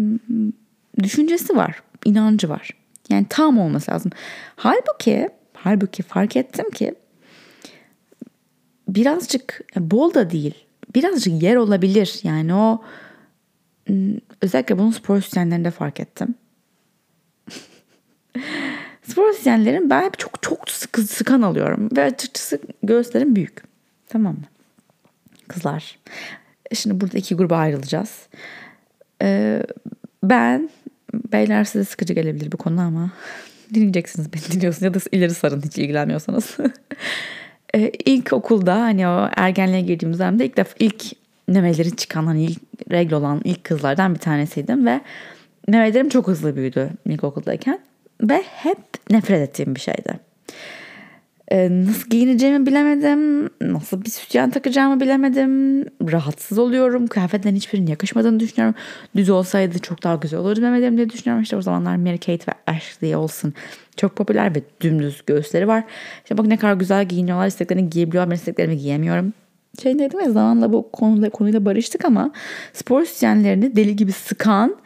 düşüncesi 1.03 1.57
var, 1.57 1.83
inancı 2.05 2.49
var. 2.49 2.71
Yani 3.09 3.27
tam 3.29 3.59
olması 3.59 3.91
lazım. 3.91 4.13
Halbuki, 4.57 5.29
halbuki 5.53 6.03
fark 6.03 6.37
ettim 6.37 6.71
ki 6.71 6.95
birazcık 8.89 9.61
bol 9.77 10.15
da 10.15 10.31
değil. 10.31 10.55
Birazcık 10.95 11.43
yer 11.43 11.57
olabilir. 11.57 12.21
Yani 12.23 12.55
o 12.55 12.85
özellikle 14.43 14.79
bunu 14.79 14.93
spor 14.93 15.21
sütyenlerinde 15.21 15.71
fark 15.71 16.01
ettim. 16.01 16.35
spor 19.09 19.33
sütyenlerin 19.33 19.91
ben 19.91 20.03
hep 20.03 20.19
çok 20.19 20.43
çok 20.43 20.71
sıkı, 20.71 21.03
sıkan 21.03 21.43
alıyorum. 21.43 21.89
Ve 21.97 22.03
açıkçası 22.03 22.61
göğüslerim 22.83 23.37
büyük. 23.37 23.63
Tamam 24.09 24.35
mı? 24.35 24.45
Kızlar. 25.49 25.99
Şimdi 26.75 27.01
burada 27.01 27.19
iki 27.19 27.35
gruba 27.35 27.57
ayrılacağız. 27.57 28.27
Ee, 29.23 29.63
ben 30.23 30.71
beyler 31.33 31.65
size 31.65 31.85
sıkıcı 31.85 32.15
gelebilir 32.15 32.53
bu 32.53 32.57
konu 32.57 32.81
ama 32.81 33.11
dinleyeceksiniz 33.75 34.33
beni 34.33 34.43
dinliyorsunuz 34.53 34.83
ya 34.83 34.95
da 34.95 34.99
ileri 35.13 35.35
sarın 35.35 35.63
hiç 35.63 35.79
ilgilenmiyorsanız. 35.79 36.57
ee, 37.75 37.89
ilk 38.05 38.33
okulda 38.33 38.75
hani 38.75 39.09
o 39.09 39.29
ergenliğe 39.37 39.81
girdiğimiz 39.81 40.19
dönemde 40.19 40.47
ilk 40.47 40.57
defa 40.57 40.75
ilk 40.79 41.05
memeleri 41.49 41.97
çıkan 41.97 42.27
hani 42.27 42.45
ilk 42.45 42.61
regl 42.91 43.13
olan 43.13 43.41
ilk 43.45 43.65
kızlardan 43.65 44.15
bir 44.15 44.21
tanesiydim 44.21 44.87
ve 44.87 45.01
memelerim 45.69 46.09
çok 46.09 46.27
hızlı 46.29 46.57
büyüdü 46.57 46.91
ilkokuldayken 47.07 47.81
ve 48.23 48.43
hep 48.43 48.79
nefret 49.11 49.49
ettiğim 49.49 49.75
bir 49.75 49.81
şeydi. 49.81 50.27
Ee, 51.53 51.85
nasıl 51.87 52.11
giyineceğimi 52.11 52.67
bilemedim. 52.67 53.51
Nasıl 53.61 54.05
bir 54.05 54.11
sütyen 54.11 54.51
takacağımı 54.51 55.01
bilemedim. 55.01 55.85
Rahatsız 56.13 56.59
oluyorum. 56.59 57.07
Kıyafetlerin 57.07 57.57
hiçbirinin 57.57 57.87
yakışmadığını 57.87 58.41
düşünüyorum. 58.41 58.75
Düz 59.17 59.31
olsaydı 59.31 59.79
çok 59.79 60.03
daha 60.03 60.15
güzel 60.15 60.41
olurdu 60.41 60.61
memelerim 60.61 60.97
diye 60.97 61.11
düşünüyorum. 61.11 61.43
İşte 61.43 61.57
o 61.57 61.63
zamanlar 61.63 61.97
Mary 61.97 62.19
Kate 62.19 62.53
ve 62.53 62.73
Ashley 62.73 63.17
olsun. 63.17 63.55
Çok 63.97 64.17
popüler 64.17 64.55
ve 64.55 64.63
dümdüz 64.81 65.23
göğüsleri 65.27 65.69
var. 65.69 65.85
İşte 66.23 66.39
bak 66.39 66.47
ne 66.47 66.57
kadar 66.57 66.75
güzel 66.75 67.05
giyiniyorlar. 67.09 67.47
İsteklerini 67.47 67.91
giyebiliyorlar. 67.91 68.31
Ben 68.31 68.37
isteklerimi 68.37 68.79
giyemiyorum. 68.79 69.33
Şey 69.83 69.99
dedim 69.99 70.21
ya 70.21 70.31
zamanla 70.31 70.73
bu 70.73 70.91
konuyla, 70.93 71.31
konuyla 71.31 71.65
barıştık 71.65 72.05
ama 72.05 72.33
spor 72.73 73.05
sütyenlerini 73.05 73.77
deli 73.77 73.97
gibi 73.97 74.13
sıkan 74.13 74.77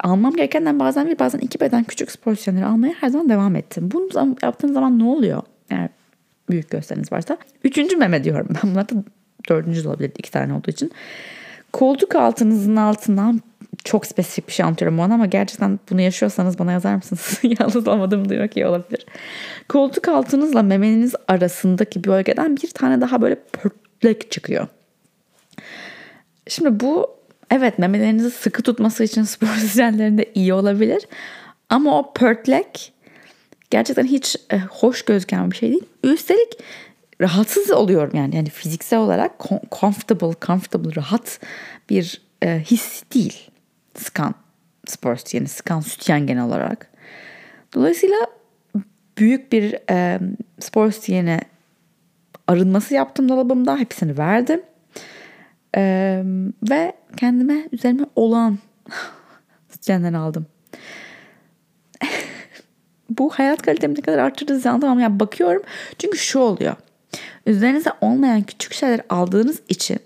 almam 0.00 0.36
gerekenden 0.36 0.78
bazen 0.78 1.08
bir 1.08 1.18
bazen 1.18 1.38
iki 1.38 1.60
beden 1.60 1.84
küçük 1.84 2.10
spor 2.10 2.34
sütyenleri 2.34 2.64
almaya 2.64 2.94
her 3.00 3.08
zaman 3.08 3.28
devam 3.28 3.56
ettim. 3.56 3.90
Bunu 3.92 4.36
yaptığın 4.42 4.72
zaman 4.72 4.98
ne 4.98 5.04
oluyor? 5.04 5.42
Eğer 5.70 5.88
büyük 6.50 6.70
gösteriniz 6.70 7.12
varsa. 7.12 7.38
Üçüncü 7.64 7.96
meme 7.96 8.24
diyorum 8.24 8.48
ben. 8.50 8.70
Bunlar 8.70 8.88
da 8.88 8.94
dördüncü 9.48 9.88
olabilir 9.88 10.12
iki 10.18 10.30
tane 10.30 10.54
olduğu 10.54 10.70
için. 10.70 10.92
Koltuk 11.72 12.14
altınızın 12.14 12.76
altından 12.76 13.40
çok 13.84 14.06
spesifik 14.06 14.48
bir 14.48 14.52
şey 14.52 14.66
anlatıyorum 14.66 14.98
ona 14.98 15.14
ama 15.14 15.26
gerçekten 15.26 15.80
bunu 15.90 16.00
yaşıyorsanız 16.00 16.58
bana 16.58 16.72
yazar 16.72 16.94
mısınız? 16.94 17.40
Yalnız 17.60 17.88
olmadığımı 17.88 18.28
duymak 18.28 18.56
iyi 18.56 18.66
olabilir. 18.66 19.06
Koltuk 19.68 20.08
altınızla 20.08 20.62
memeniz 20.62 21.14
arasındaki 21.28 22.04
bölgeden 22.04 22.56
bir 22.56 22.70
tane 22.70 23.00
daha 23.00 23.22
böyle 23.22 23.34
pörtlek 23.34 24.30
çıkıyor. 24.30 24.66
Şimdi 26.46 26.80
bu 26.80 27.19
evet 27.50 27.78
memelerinizi 27.78 28.30
sıkı 28.30 28.62
tutması 28.62 29.04
için 29.04 29.22
spor 29.22 29.54
düzenlerinde 29.62 30.30
iyi 30.34 30.54
olabilir. 30.54 31.08
Ama 31.68 31.98
o 31.98 32.12
pörtlek 32.12 32.92
gerçekten 33.70 34.04
hiç 34.04 34.36
e, 34.52 34.58
hoş 34.58 35.02
gözüken 35.02 35.50
bir 35.50 35.56
şey 35.56 35.70
değil. 35.70 35.84
Üstelik 36.04 36.58
rahatsız 37.20 37.70
oluyorum 37.70 38.10
yani 38.14 38.36
yani 38.36 38.50
fiziksel 38.50 38.98
olarak 38.98 39.32
comfortable, 39.80 40.34
comfortable, 40.46 40.96
rahat 40.96 41.40
bir 41.90 42.22
e, 42.42 42.58
his 42.58 43.02
değil. 43.14 43.50
Skan 43.98 44.34
spor 44.86 45.18
yani 45.32 45.48
skan 45.48 45.80
sütyen 45.80 46.26
genel 46.26 46.44
olarak. 46.44 46.90
Dolayısıyla 47.74 48.16
büyük 49.18 49.52
bir 49.52 49.78
e, 49.90 50.20
spor 50.60 50.90
sütyene 50.90 51.40
arınması 52.46 52.94
yaptım 52.94 53.28
dolabımda. 53.28 53.76
Hepsini 53.76 54.18
verdim. 54.18 54.62
Ee, 55.76 56.22
ve 56.70 56.92
kendime 57.16 57.68
üzerime 57.72 58.06
olan 58.16 58.58
sütyenden 59.68 60.12
aldım. 60.12 60.46
Bu 63.10 63.30
hayat 63.30 63.62
kalitemi 63.62 63.94
ne 63.94 64.00
kadar 64.00 64.18
arttırdığı 64.18 64.70
anlamam. 64.70 65.00
Yani 65.00 65.20
bakıyorum 65.20 65.62
çünkü 65.98 66.18
şu 66.18 66.38
oluyor. 66.38 66.76
Üzerinize 67.46 67.90
olmayan 68.00 68.42
küçük 68.42 68.72
şeyler 68.72 69.00
aldığınız 69.08 69.62
için 69.68 69.98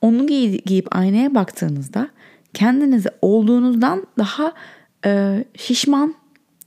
onu 0.00 0.26
giy- 0.26 0.62
giyip 0.64 0.96
aynaya 0.96 1.34
baktığınızda 1.34 2.08
kendinizi 2.54 3.08
olduğunuzdan 3.22 4.06
daha 4.18 4.52
e, 5.06 5.44
şişman 5.56 6.14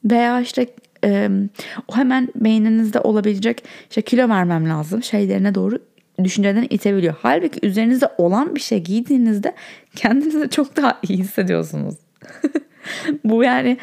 veya 0.06 0.42
işte 0.42 0.68
e, 1.04 1.30
o 1.88 1.96
hemen 1.96 2.30
beyninizde 2.36 3.00
olabilecek 3.00 3.64
işte 3.90 4.02
kilo 4.02 4.30
vermem 4.30 4.70
lazım 4.70 5.04
şeylerine 5.04 5.56
doğru 5.56 5.80
düşünceden 6.24 6.68
itebiliyor. 6.70 7.16
Halbuki 7.22 7.68
üzerinizde 7.68 8.10
olan 8.18 8.56
bir 8.56 8.60
şey 8.60 8.84
giydiğinizde 8.84 9.56
kendinizi 9.96 10.50
çok 10.50 10.78
daha 10.78 11.00
iyi 11.04 11.18
hissediyorsunuz. 11.18 11.96
Bu 13.24 13.44
yani 13.44 13.78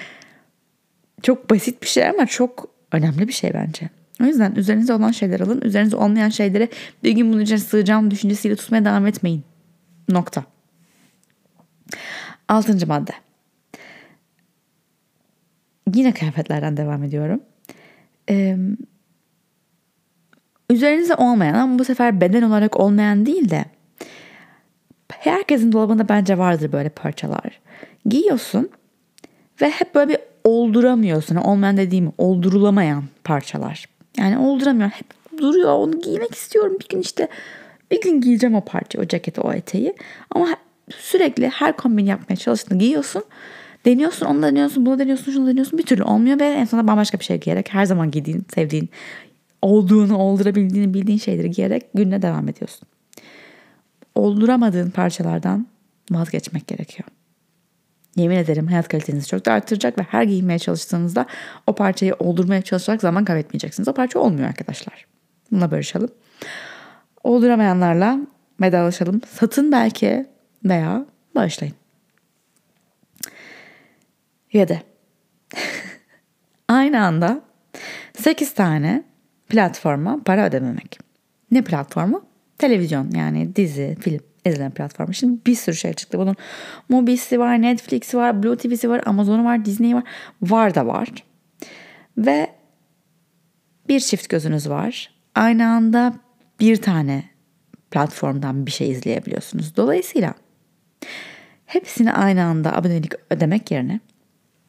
çok 1.23 1.51
basit 1.51 1.83
bir 1.83 1.87
şey 1.87 2.09
ama 2.09 2.27
çok 2.27 2.69
önemli 2.93 3.29
bir 3.29 3.33
şey 3.33 3.55
bence. 3.55 3.89
O 4.23 4.25
yüzden 4.25 4.55
üzerinizde 4.55 4.93
olan 4.93 5.11
şeyler 5.11 5.41
alın. 5.41 5.61
Üzerinizde 5.61 5.97
olmayan 5.97 6.29
şeyleri 6.29 6.69
bir 7.05 7.13
gün 7.13 7.33
bunun 7.33 7.41
içine 7.41 7.59
sığacağım 7.59 8.11
düşüncesiyle 8.11 8.57
tutmaya 8.57 8.85
devam 8.85 9.07
etmeyin. 9.07 9.43
Nokta. 10.09 10.45
Altıncı 12.49 12.87
madde. 12.87 13.13
Yine 15.95 16.13
kıyafetlerden 16.15 16.77
devam 16.77 17.05
ediyorum. 17.05 17.41
Ee, 18.31 18.57
üzerinize 20.71 21.15
olmayan 21.15 21.55
ama 21.55 21.79
bu 21.79 21.85
sefer 21.85 22.21
beden 22.21 22.43
olarak 22.43 22.81
olmayan 22.81 23.27
değil 23.27 23.51
de 23.51 23.65
herkesin 25.13 25.73
dolabında 25.73 26.09
bence 26.09 26.39
vardır 26.39 26.73
böyle 26.73 26.89
parçalar. 26.89 27.61
Giyiyorsun 28.07 28.71
ve 29.63 29.71
hep 29.71 29.95
böyle 29.95 30.09
bir 30.11 30.19
olduramıyorsun. 30.45 31.37
Olmayan 31.37 31.77
dediğim 31.77 32.13
oldurulamayan 32.19 33.05
parçalar. 33.25 33.85
Yani 34.19 34.39
olduramıyor. 34.39 34.89
Hep 34.89 35.07
duruyor. 35.39 35.73
Onu 35.73 36.01
giymek 36.01 36.35
istiyorum. 36.35 36.77
Bir 36.81 36.89
gün 36.89 37.01
işte 37.01 37.29
bir 37.91 38.01
gün 38.01 38.21
giyeceğim 38.21 38.55
o 38.55 38.65
parça, 38.65 39.01
o 39.01 39.05
ceketi, 39.05 39.41
o 39.41 39.53
eteği. 39.53 39.95
Ama 40.31 40.49
sürekli 40.97 41.49
her 41.49 41.77
kombin 41.77 42.07
yapmaya 42.07 42.37
çalıştığını 42.37 42.79
giyiyorsun. 42.79 43.25
Deniyorsun, 43.85 44.27
onu 44.27 44.43
deniyorsun, 44.43 44.87
bunu 44.87 44.99
deniyorsun, 44.99 45.33
şunu 45.33 45.47
deniyorsun. 45.47 45.79
Bir 45.79 45.87
türlü 45.87 46.03
olmuyor 46.03 46.41
ve 46.41 46.45
en 46.45 46.65
sonunda 46.65 46.89
bambaşka 46.89 47.19
bir 47.19 47.25
şey 47.25 47.41
giyerek 47.41 47.75
her 47.75 47.85
zaman 47.85 48.11
giydiğin, 48.11 48.47
sevdiğin, 48.55 48.89
olduğunu, 49.63 50.17
oldurabildiğini 50.17 50.95
bildiğin 50.95 51.19
şeyleri 51.19 51.51
giyerek 51.51 51.87
gününe 51.95 52.23
devam 52.23 52.49
ediyorsun. 52.49 52.89
Olduramadığın 54.15 54.91
parçalardan 54.91 55.67
vazgeçmek 56.11 56.67
gerekiyor. 56.67 57.09
Yemin 58.17 58.37
ederim 58.37 58.67
hayat 58.67 58.89
kalitenizi 58.89 59.27
çok 59.27 59.47
da 59.47 59.53
arttıracak 59.53 59.99
ve 59.99 60.03
her 60.03 60.23
giymeye 60.23 60.59
çalıştığınızda 60.59 61.27
o 61.67 61.75
parçayı 61.75 62.15
oldurmaya 62.19 62.63
çalışarak 62.63 63.01
zaman 63.01 63.25
kaybetmeyeceksiniz. 63.25 63.89
O 63.89 63.93
parça 63.93 64.19
olmuyor 64.19 64.49
arkadaşlar. 64.49 65.07
Bununla 65.51 65.71
barışalım. 65.71 66.11
Olduramayanlarla 67.25 68.19
vedalaşalım. 68.61 69.21
Satın 69.33 69.73
belki 69.73 70.27
veya 70.65 71.07
bağışlayın. 71.35 71.75
7. 74.53 74.83
Aynı 76.69 77.05
anda 77.05 77.41
8 78.19 78.55
tane 78.55 79.08
platforma 79.49 80.21
para 80.25 80.47
ödememek. 80.47 80.99
Ne 81.51 81.63
platformu? 81.63 82.25
Televizyon 82.59 83.11
yani 83.11 83.57
dizi, 83.57 83.97
film 84.01 84.21
izleme 84.45 84.71
platformu. 84.71 85.15
Şimdi 85.15 85.47
bir 85.47 85.55
sürü 85.55 85.77
şey 85.77 85.93
çıktı. 85.93 86.19
Bunun 86.19 86.37
Mubi'si 86.89 87.39
var, 87.41 87.63
Netflix'i 87.63 88.17
var, 88.17 88.43
Blue 88.43 88.57
TV'si 88.57 88.91
var, 88.91 89.03
Amazon'u 89.07 89.45
var, 89.45 89.65
Disney'i 89.65 89.95
var. 89.95 90.05
Var 90.43 90.75
da 90.75 90.87
var. 90.87 91.09
Ve 92.19 92.51
bir 93.89 94.01
çift 94.01 94.29
gözünüz 94.29 94.69
var. 94.69 95.11
Aynı 95.35 95.69
anda 95.69 96.15
bir 96.61 96.77
tane 96.77 97.25
platformdan 97.91 98.67
bir 98.67 98.71
şey 98.71 98.91
izleyebiliyorsunuz. 98.91 99.77
Dolayısıyla 99.77 100.35
hepsini 101.67 102.13
aynı 102.13 102.45
anda 102.45 102.77
abonelik 102.77 103.13
ödemek 103.31 103.71
yerine 103.71 104.01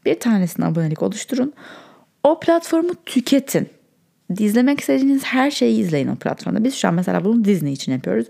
bir 0.05 0.19
tanesine 0.19 0.65
abonelik 0.65 1.03
oluşturun. 1.03 1.53
O 2.23 2.39
platformu 2.39 2.91
tüketin. 3.05 3.69
İzlemek 4.37 4.79
istediğiniz 4.79 5.23
her 5.23 5.51
şeyi 5.51 5.79
izleyin 5.79 6.07
o 6.07 6.15
platformda. 6.15 6.63
Biz 6.63 6.75
şu 6.75 6.87
an 6.87 6.93
mesela 6.93 7.25
bunu 7.25 7.45
Disney 7.45 7.73
için 7.73 7.91
yapıyoruz. 7.91 8.27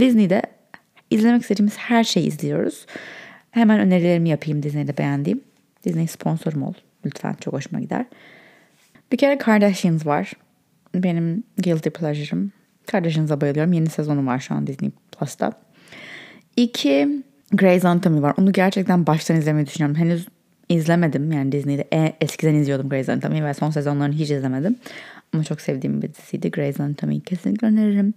Disney'de 0.00 0.42
izlemek 1.10 1.42
istediğimiz 1.42 1.76
her 1.76 2.04
şeyi 2.04 2.26
izliyoruz. 2.26 2.86
Hemen 3.50 3.80
önerilerimi 3.80 4.28
yapayım 4.28 4.62
Disney'de 4.62 4.98
beğendiğim. 4.98 5.40
Disney 5.84 6.06
sponsorum 6.06 6.62
ol. 6.62 6.74
Lütfen 7.06 7.34
çok 7.40 7.54
hoşuma 7.54 7.80
gider. 7.80 8.06
Bir 9.12 9.16
kere 9.16 9.38
Kardashians 9.38 10.06
var. 10.06 10.32
Benim 10.94 11.44
guilty 11.58 11.88
pleasure'ım. 11.88 12.52
Kardashians'a 12.86 13.40
bayılıyorum. 13.40 13.72
Yeni 13.72 13.88
sezonu 13.88 14.26
var 14.26 14.38
şu 14.38 14.54
an 14.54 14.66
Disney 14.66 14.90
Plus'ta. 15.12 15.52
İki, 16.56 17.22
Grey's 17.52 17.84
Anatomy 17.84 18.22
var. 18.22 18.34
Onu 18.38 18.52
gerçekten 18.52 19.06
baştan 19.06 19.36
izlemeyi 19.36 19.66
düşünüyorum. 19.66 19.96
Henüz 19.96 20.28
izlemedim. 20.68 21.32
Yani 21.32 21.52
Disney'de 21.52 21.84
e, 21.92 22.16
eskiden 22.20 22.54
izliyordum 22.54 22.88
Grey's 22.88 23.08
Anatomy 23.08 23.44
ve 23.44 23.54
son 23.54 23.70
sezonlarını 23.70 24.14
hiç 24.14 24.30
izlemedim. 24.30 24.76
Ama 25.32 25.44
çok 25.44 25.60
sevdiğim 25.60 26.02
bir 26.02 26.14
diziydi. 26.14 26.50
Grey's 26.50 26.80
Anatomy'yi 26.80 27.20
kesinlikle 27.20 27.66
öneririm. 27.66 28.14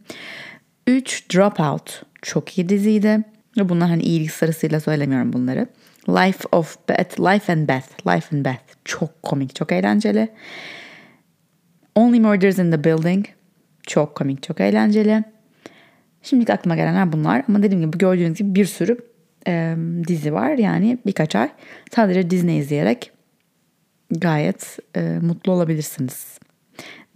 3. 0.87 1.33
Dropout. 1.35 2.03
Çok 2.21 2.57
iyi 2.57 2.69
diziydi. 2.69 3.23
Bunlar 3.57 3.89
hani 3.89 4.03
iyilik 4.03 4.31
sırasıyla 4.31 4.79
söylemiyorum 4.79 5.33
bunları. 5.33 5.67
Life 6.09 6.47
of 6.51 6.77
Beth, 6.89 7.19
Life 7.19 7.53
and 7.53 7.67
Beth, 7.67 8.07
Life 8.07 8.37
and 8.37 8.45
Beth. 8.45 8.63
Çok 8.85 9.23
komik, 9.23 9.55
çok 9.55 9.71
eğlenceli. 9.71 10.29
Only 11.95 12.19
Murders 12.19 12.59
in 12.59 12.71
the 12.71 12.83
Building. 12.83 13.25
Çok 13.87 14.15
komik, 14.15 14.43
çok 14.43 14.61
eğlenceli. 14.61 15.23
Şimdi 16.21 16.53
aklıma 16.53 16.75
gelenler 16.75 17.11
bunlar. 17.11 17.43
Ama 17.47 17.63
dediğim 17.63 17.85
gibi 17.85 17.97
gördüğünüz 17.97 18.37
gibi 18.37 18.55
bir 18.55 18.65
sürü 18.65 18.97
e, 19.47 19.75
dizi 20.07 20.33
var. 20.33 20.57
Yani 20.57 20.97
birkaç 21.05 21.35
ay 21.35 21.49
sadece 21.95 22.29
Disney 22.29 22.57
izleyerek 22.57 23.11
gayet 24.11 24.79
e, 24.95 25.01
mutlu 25.21 25.51
olabilirsiniz. 25.51 26.39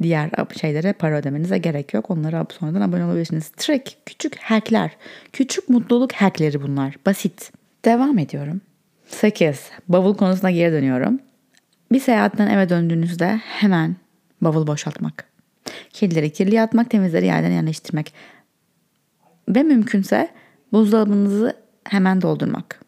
Diğer 0.03 0.29
şeylere 0.61 0.93
para 0.93 1.17
ödemenize 1.17 1.57
gerek 1.57 1.93
yok. 1.93 2.11
Onlara 2.11 2.45
sonradan 2.59 2.81
abone 2.81 3.05
olabilirsiniz. 3.05 3.49
Trick, 3.49 3.95
küçük 4.05 4.37
hackler. 4.37 4.91
Küçük 5.33 5.69
mutluluk 5.69 6.13
hackleri 6.13 6.61
bunlar. 6.61 6.95
Basit. 7.05 7.51
Devam 7.85 8.17
ediyorum. 8.17 8.61
8. 9.07 9.69
Bavul 9.87 10.15
konusuna 10.15 10.51
geri 10.51 10.71
dönüyorum. 10.71 11.19
Bir 11.91 11.99
seyahatten 11.99 12.47
eve 12.47 12.69
döndüğünüzde 12.69 13.41
hemen 13.43 13.95
bavul 14.41 14.67
boşaltmak. 14.67 15.25
Kirlileri 15.89 16.29
kirli 16.33 16.61
atmak, 16.61 16.89
temizleri 16.89 17.25
yerden 17.25 17.51
yerleştirmek. 17.51 18.13
Ve 19.49 19.63
mümkünse 19.63 20.29
buzdolabınızı 20.71 21.57
hemen 21.83 22.21
doldurmak. 22.21 22.79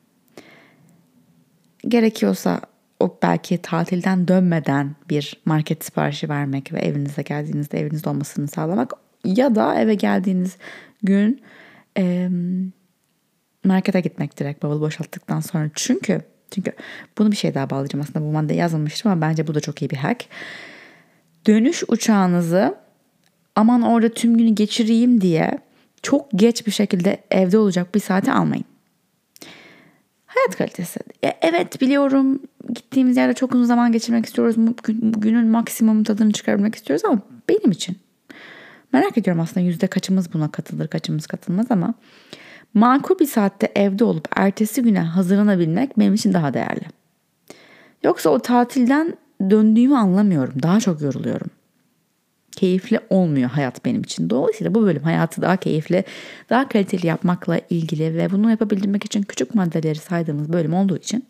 Gerekiyorsa 1.87 2.61
o 2.99 3.17
belki 3.23 3.57
tatilden 3.57 4.27
dönmeden 4.27 4.95
bir 5.09 5.41
market 5.45 5.85
siparişi 5.85 6.29
vermek 6.29 6.73
ve 6.73 6.79
evinize 6.79 7.21
geldiğinizde 7.21 7.79
evinizde 7.79 8.09
olmasını 8.09 8.47
sağlamak 8.47 8.93
ya 9.25 9.55
da 9.55 9.75
eve 9.75 9.95
geldiğiniz 9.95 10.57
gün 11.03 11.41
e, 11.97 12.29
markete 13.63 14.01
gitmek 14.01 14.39
direkt 14.39 14.63
bavul 14.63 14.81
boşalttıktan 14.81 15.39
sonra 15.39 15.69
çünkü 15.75 16.21
çünkü 16.51 16.71
bunu 17.17 17.31
bir 17.31 17.35
şey 17.35 17.53
daha 17.53 17.69
bağlayacağım 17.69 18.05
aslında 18.09 18.25
bu 18.25 18.31
madde 18.31 18.53
yazılmıştı 18.53 19.09
ama 19.09 19.21
bence 19.21 19.47
bu 19.47 19.55
da 19.55 19.59
çok 19.59 19.81
iyi 19.81 19.89
bir 19.89 19.97
hack. 19.97 20.25
Dönüş 21.47 21.83
uçağınızı 21.87 22.75
aman 23.55 23.81
orada 23.81 24.09
tüm 24.09 24.37
günü 24.37 24.49
geçireyim 24.49 25.21
diye 25.21 25.59
çok 26.01 26.31
geç 26.31 26.67
bir 26.67 26.71
şekilde 26.71 27.23
evde 27.31 27.57
olacak 27.57 27.95
bir 27.95 27.99
saate 27.99 28.33
almayın. 28.33 28.65
Hayat 30.35 30.57
kalitesi. 30.57 30.99
Evet 31.41 31.81
biliyorum 31.81 32.39
gittiğimiz 32.73 33.17
yerde 33.17 33.33
çok 33.33 33.55
uzun 33.55 33.65
zaman 33.65 33.91
geçirmek 33.91 34.25
istiyoruz. 34.25 34.55
Günün 35.17 35.47
maksimum 35.47 36.03
tadını 36.03 36.31
çıkarabilmek 36.31 36.75
istiyoruz 36.75 37.05
ama 37.05 37.21
benim 37.49 37.71
için. 37.71 37.97
Merak 38.93 39.17
ediyorum 39.17 39.41
aslında 39.41 39.65
yüzde 39.65 39.87
kaçımız 39.87 40.33
buna 40.33 40.51
katılır 40.51 40.87
kaçımız 40.87 41.27
katılmaz 41.27 41.65
ama 41.69 41.93
makul 42.73 43.19
bir 43.19 43.25
saatte 43.25 43.71
evde 43.75 44.03
olup 44.03 44.27
ertesi 44.35 44.81
güne 44.81 44.99
hazırlanabilmek 44.99 45.99
benim 45.99 46.13
için 46.13 46.33
daha 46.33 46.53
değerli. 46.53 46.85
Yoksa 48.03 48.29
o 48.29 48.39
tatilden 48.39 49.17
döndüğümü 49.49 49.95
anlamıyorum. 49.95 50.63
Daha 50.63 50.79
çok 50.79 51.01
yoruluyorum 51.01 51.47
keyifli 52.55 52.99
olmuyor 53.09 53.49
hayat 53.49 53.85
benim 53.85 54.01
için. 54.01 54.29
Dolayısıyla 54.29 54.75
bu 54.75 54.83
bölüm 54.83 55.03
hayatı 55.03 55.41
daha 55.41 55.57
keyifli, 55.57 56.03
daha 56.49 56.69
kaliteli 56.69 57.07
yapmakla 57.07 57.59
ilgili 57.69 58.17
ve 58.17 58.31
bunu 58.31 58.49
yapabilmek 58.49 59.05
için 59.05 59.23
küçük 59.23 59.55
maddeleri 59.55 59.95
saydığımız 59.95 60.53
bölüm 60.53 60.73
olduğu 60.73 60.97
için 60.97 61.25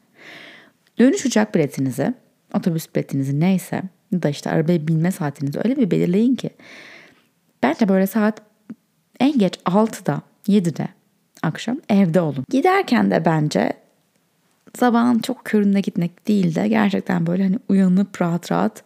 dönüş 1.00 1.26
uçak 1.26 1.56
biletinizi, 1.56 2.14
otobüs 2.54 2.88
biletinizi 2.96 3.40
neyse 3.40 3.82
ya 4.12 4.24
da 4.24 4.30
işte 4.30 4.50
arabaya 4.50 4.88
binme 4.88 5.12
saatinizi 5.12 5.60
öyle 5.64 5.78
bir 5.78 5.92
belirleyin 5.92 6.36
ki 6.36 6.50
bence 7.64 7.90
böyle 7.90 8.08
saat 8.08 8.42
en 9.20 9.38
geç 9.38 9.60
6'da 9.66 10.22
7'de 10.48 10.88
akşam 11.44 11.78
evde 11.90 12.22
olun. 12.22 12.46
Giderken 12.50 13.12
de 13.12 13.26
bence 13.26 13.74
sabahın 14.76 15.20
çok 15.20 15.46
köründe 15.46 15.82
gitmek 15.82 16.28
değil 16.28 16.56
de 16.56 16.68
gerçekten 16.68 17.28
böyle 17.28 17.44
hani 17.44 17.60
uyanıp 17.70 18.22
rahat 18.22 18.52
rahat 18.52 18.84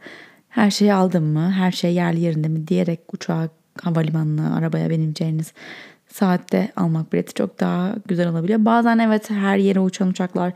her 0.49 0.71
şeyi 0.71 0.93
aldım 0.93 1.25
mı, 1.25 1.51
her 1.51 1.71
şey 1.71 1.93
yerli 1.93 2.19
yerinde 2.19 2.47
mi 2.47 2.67
diyerek 2.67 3.13
uçağa, 3.13 3.49
havalimanına, 3.81 4.55
arabaya 4.55 4.89
bineceğiniz 4.89 5.53
saatte 6.13 6.71
almak 6.75 7.13
bileti 7.13 7.33
çok 7.33 7.59
daha 7.59 7.95
güzel 8.07 8.29
olabiliyor. 8.29 8.65
Bazen 8.65 8.99
evet 8.99 9.29
her 9.29 9.57
yere 9.57 9.79
uçan 9.79 10.07
uçaklar 10.07 10.53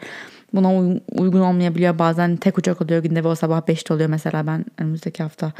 buna 0.53 0.97
uygun 1.11 1.39
olmayabiliyor. 1.39 1.99
Bazen 1.99 2.35
tek 2.35 2.57
uçak 2.57 2.81
oluyor 2.81 3.03
günde 3.03 3.23
ve 3.23 3.27
o 3.27 3.35
sabah 3.35 3.61
5'te 3.61 3.93
oluyor. 3.93 4.09
Mesela 4.09 4.47
ben 4.47 4.65
önümüzdeki 4.77 5.23
hafta 5.23 5.51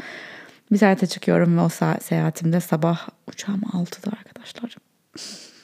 bir 0.72 0.78
seyahate 0.78 1.06
çıkıyorum 1.06 1.58
ve 1.58 1.60
o 1.60 1.68
seyahatimde 2.00 2.60
sabah 2.60 3.08
uçağım 3.28 3.60
6'da 3.60 4.16
arkadaşlar. 4.18 4.76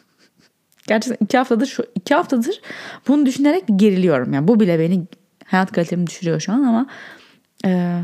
Gerçekten 0.87 1.25
iki 1.25 1.39
haftadır 1.39 1.67
şu 1.67 1.85
iki 1.95 2.15
haftadır 2.15 2.61
bunu 3.09 3.27
düşünerek 3.27 3.65
geriliyorum. 3.77 4.33
Yani 4.33 4.49
bu 4.49 4.61
bile 4.61 4.79
beni 4.79 5.07
hayat 5.45 5.73
kalitemi 5.73 6.07
düşürüyor 6.07 6.41
şu 6.41 6.53
an 6.53 6.63
ama 6.63 6.87
e, 7.67 8.01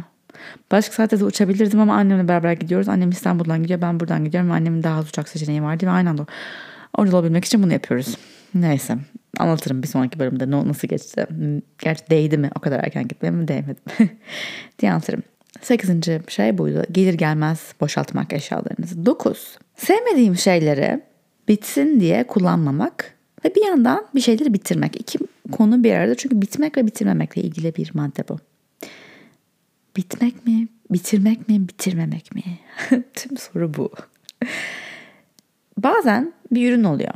Başka 0.70 0.94
saatte 0.94 1.20
de 1.20 1.24
uçabilirdim 1.24 1.80
ama 1.80 1.94
annemle 1.94 2.28
beraber 2.28 2.52
gidiyoruz. 2.52 2.88
Annem 2.88 3.10
İstanbul'dan 3.10 3.62
gidiyor 3.62 3.80
ben 3.80 4.00
buradan 4.00 4.24
gidiyorum 4.24 4.50
annemin 4.50 4.82
daha 4.82 4.98
az 4.98 5.08
uçak 5.08 5.28
seçeneği 5.28 5.62
vardı 5.62 5.86
ve 5.86 5.90
aynı 5.90 6.10
anda 6.10 6.26
orada 6.98 7.16
olabilmek 7.16 7.44
için 7.44 7.62
bunu 7.62 7.72
yapıyoruz. 7.72 8.16
Neyse 8.54 8.98
anlatırım 9.38 9.82
bir 9.82 9.88
sonraki 9.88 10.18
bölümde 10.18 10.50
nasıl 10.50 10.88
geçti. 10.88 11.26
Gerçi 11.78 12.10
değdi 12.10 12.38
mi 12.38 12.50
o 12.54 12.60
kadar 12.60 12.78
erken 12.84 13.08
gitmeye 13.08 13.30
mi 13.30 13.48
değmedi 13.48 13.80
diye 14.78 14.92
anlatırım. 14.92 15.22
Sekizinci 15.62 16.20
şey 16.28 16.58
buydu. 16.58 16.82
Gelir 16.92 17.14
gelmez 17.14 17.74
boşaltmak 17.80 18.32
eşyalarınızı. 18.32 19.06
Dokuz. 19.06 19.58
Sevmediğim 19.76 20.36
şeyleri 20.36 21.00
bitsin 21.48 22.00
diye 22.00 22.26
kullanmamak 22.26 23.14
ve 23.44 23.54
bir 23.54 23.66
yandan 23.66 24.06
bir 24.14 24.20
şeyleri 24.20 24.54
bitirmek. 24.54 25.00
İki 25.00 25.18
konu 25.52 25.84
bir 25.84 25.94
arada 25.94 26.14
çünkü 26.14 26.42
bitmek 26.42 26.76
ve 26.76 26.86
bitirmemekle 26.86 27.42
ilgili 27.42 27.74
bir 27.74 27.90
madde 27.94 28.28
bu. 28.28 28.38
Bitmek 29.96 30.46
mi, 30.46 30.68
bitirmek 30.90 31.48
mi, 31.48 31.68
bitirmemek 31.68 32.34
mi? 32.34 32.42
Tüm 33.14 33.36
soru 33.36 33.74
bu. 33.74 33.92
Bazen 35.78 36.32
bir 36.50 36.72
ürün 36.72 36.84
oluyor. 36.84 37.14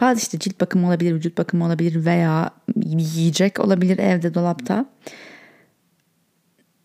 Bazı 0.00 0.20
işte 0.20 0.38
cilt 0.38 0.60
bakımı 0.60 0.86
olabilir, 0.86 1.14
vücut 1.14 1.38
bakımı 1.38 1.66
olabilir 1.66 2.04
veya 2.04 2.50
yiyecek 2.84 3.60
olabilir 3.60 3.98
evde 3.98 4.34
dolapta. 4.34 4.86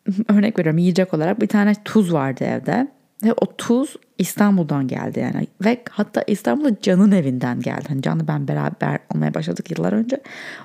Örnek 0.27 0.59
veriyorum 0.59 0.77
yiyecek 0.77 1.13
olarak 1.13 1.41
bir 1.41 1.47
tane 1.47 1.73
tuz 1.85 2.13
vardı 2.13 2.43
evde. 2.43 2.87
Ve 3.23 3.33
o 3.33 3.55
tuz 3.57 3.95
İstanbul'dan 4.17 4.87
geldi 4.87 5.19
yani. 5.19 5.47
Ve 5.65 5.83
hatta 5.89 6.23
İstanbul'da 6.27 6.79
Can'ın 6.81 7.11
evinden 7.11 7.59
geldi. 7.59 7.85
Hani 7.87 8.01
Can'la 8.01 8.27
ben 8.27 8.47
beraber 8.47 8.99
olmaya 9.13 9.33
başladık 9.33 9.71
yıllar 9.71 9.93
önce. 9.93 10.21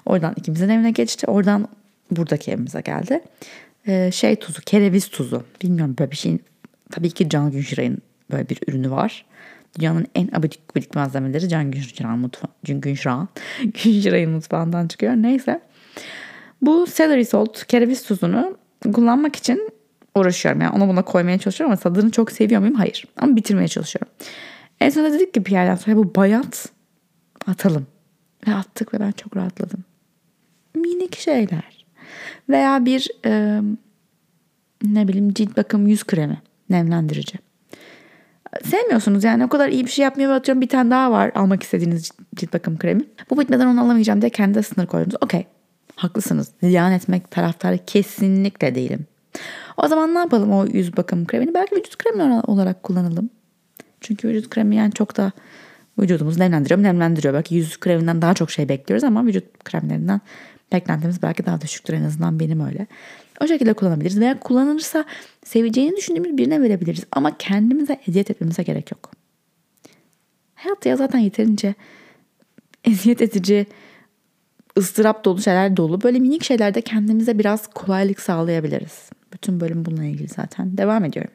Oradan 0.06 0.34
ikimizin 0.36 0.68
evine 0.68 0.90
geçti. 0.90 1.26
Oradan 1.26 1.68
buradaki 2.10 2.50
evimize 2.50 2.80
geldi. 2.80 3.20
Ee, 3.86 4.10
şey 4.12 4.36
tuzu, 4.36 4.60
kereviz 4.60 5.08
tuzu. 5.08 5.44
Bilmiyorum 5.62 5.96
böyle 5.98 6.10
bir 6.10 6.16
şeyin 6.16 6.42
tabii 6.90 7.10
ki 7.10 7.28
Can 7.28 7.50
Günşiray'ın 7.50 7.98
böyle 8.30 8.48
bir 8.48 8.58
ürünü 8.68 8.90
var. 8.90 9.24
Dünyanın 9.78 10.06
en 10.14 10.28
abidik 10.32 10.68
gubidik 10.68 10.94
malzemeleri 10.94 11.48
Can 11.48 11.70
Günşiray'ın 11.70 12.18
mutfa 12.18 12.48
Günşiray'ın 12.62 13.28
Günşiray'ın 13.64 14.30
mutfağından 14.30 14.88
çıkıyor. 14.88 15.12
Neyse. 15.12 15.60
Bu 16.62 16.86
celery 16.94 17.24
salt, 17.24 17.64
kereviz 17.64 18.02
tuzunu 18.02 18.56
kullanmak 18.92 19.36
için 19.36 19.70
uğraşıyorum. 20.14 20.60
Yani 20.60 20.76
onu 20.76 20.88
buna 20.88 21.02
koymaya 21.02 21.38
çalışıyorum 21.38 21.72
ama 21.72 21.80
tadını 21.80 22.10
çok 22.10 22.32
seviyor 22.32 22.60
muyum? 22.60 22.74
Hayır. 22.74 23.04
Ama 23.16 23.36
bitirmeye 23.36 23.68
çalışıyorum. 23.68 24.12
En 24.80 24.90
sonunda 24.90 25.12
dedik 25.12 25.34
ki 25.34 25.46
bir 25.46 25.50
yerden 25.50 25.76
sonra 25.76 25.96
bu 25.96 26.14
bayat 26.14 26.68
atalım. 27.46 27.86
Ve 28.48 28.54
attık 28.54 28.94
ve 28.94 29.00
ben 29.00 29.12
çok 29.12 29.36
rahatladım. 29.36 29.84
Minik 30.74 31.16
şeyler. 31.16 31.75
Veya 32.48 32.84
bir 32.84 33.08
e, 33.26 33.60
ne 34.84 35.08
bileyim 35.08 35.34
cilt 35.34 35.56
bakım 35.56 35.86
yüz 35.86 36.04
kremi. 36.04 36.42
Nemlendirici. 36.70 37.38
Sevmiyorsunuz 38.64 39.24
yani 39.24 39.44
o 39.44 39.48
kadar 39.48 39.68
iyi 39.68 39.84
bir 39.84 39.90
şey 39.90 40.02
yapmıyor 40.02 40.32
atıyorum 40.32 40.60
bir 40.60 40.68
tane 40.68 40.90
daha 40.90 41.10
var 41.10 41.32
almak 41.34 41.62
istediğiniz 41.62 42.10
cilt 42.36 42.52
bakım 42.52 42.78
kremi. 42.78 43.04
Bu 43.30 43.40
bitmeden 43.40 43.66
onu 43.66 43.80
alamayacağım 43.80 44.20
diye 44.20 44.30
kendi 44.30 44.62
sınır 44.62 44.86
koydunuz. 44.86 45.16
Okey 45.20 45.46
haklısınız. 45.96 46.52
Ziyan 46.62 46.92
etmek 46.92 47.30
taraftarı 47.30 47.78
kesinlikle 47.86 48.74
değilim. 48.74 49.06
O 49.76 49.88
zaman 49.88 50.14
ne 50.14 50.18
yapalım 50.18 50.52
o 50.52 50.66
yüz 50.66 50.96
bakım 50.96 51.26
kremini? 51.26 51.54
Belki 51.54 51.76
vücut 51.76 51.98
kremi 51.98 52.40
olarak 52.46 52.82
kullanalım. 52.82 53.30
Çünkü 54.00 54.28
vücut 54.28 54.50
kremi 54.50 54.76
yani 54.76 54.92
çok 54.92 55.16
da 55.16 55.32
vücudumuzu 55.98 56.40
nemlendiriyor, 56.40 56.82
nemlendiriyor. 56.82 57.34
Belki 57.34 57.54
yüz 57.54 57.80
kreminden 57.80 58.22
daha 58.22 58.34
çok 58.34 58.50
şey 58.50 58.68
bekliyoruz 58.68 59.04
ama 59.04 59.26
vücut 59.26 59.64
kremlerinden 59.64 60.20
beklentimiz 60.72 61.22
belki 61.22 61.46
daha 61.46 61.60
düşüktür 61.60 61.94
en 61.94 62.02
azından 62.02 62.40
benim 62.40 62.60
öyle. 62.66 62.86
O 63.40 63.46
şekilde 63.46 63.72
kullanabiliriz 63.72 64.20
veya 64.20 64.40
kullanılırsa 64.40 65.04
seveceğini 65.44 65.96
düşündüğümüz 65.96 66.36
birine 66.36 66.62
verebiliriz. 66.62 67.04
Ama 67.12 67.38
kendimize 67.38 68.00
eziyet 68.06 68.30
etmemize 68.30 68.62
gerek 68.62 68.90
yok. 68.90 69.10
Hayatta 70.54 70.88
ya 70.88 70.96
zaten 70.96 71.18
yeterince 71.18 71.74
eziyet 72.84 73.22
edici, 73.22 73.66
ıstırap 74.78 75.24
dolu 75.24 75.42
şeyler 75.42 75.76
dolu. 75.76 76.02
Böyle 76.02 76.18
minik 76.18 76.44
şeylerde 76.44 76.80
kendimize 76.80 77.38
biraz 77.38 77.66
kolaylık 77.66 78.20
sağlayabiliriz. 78.20 79.10
Bütün 79.32 79.60
bölüm 79.60 79.84
bununla 79.84 80.04
ilgili 80.04 80.28
zaten. 80.28 80.76
Devam 80.76 81.04
ediyorum. 81.04 81.32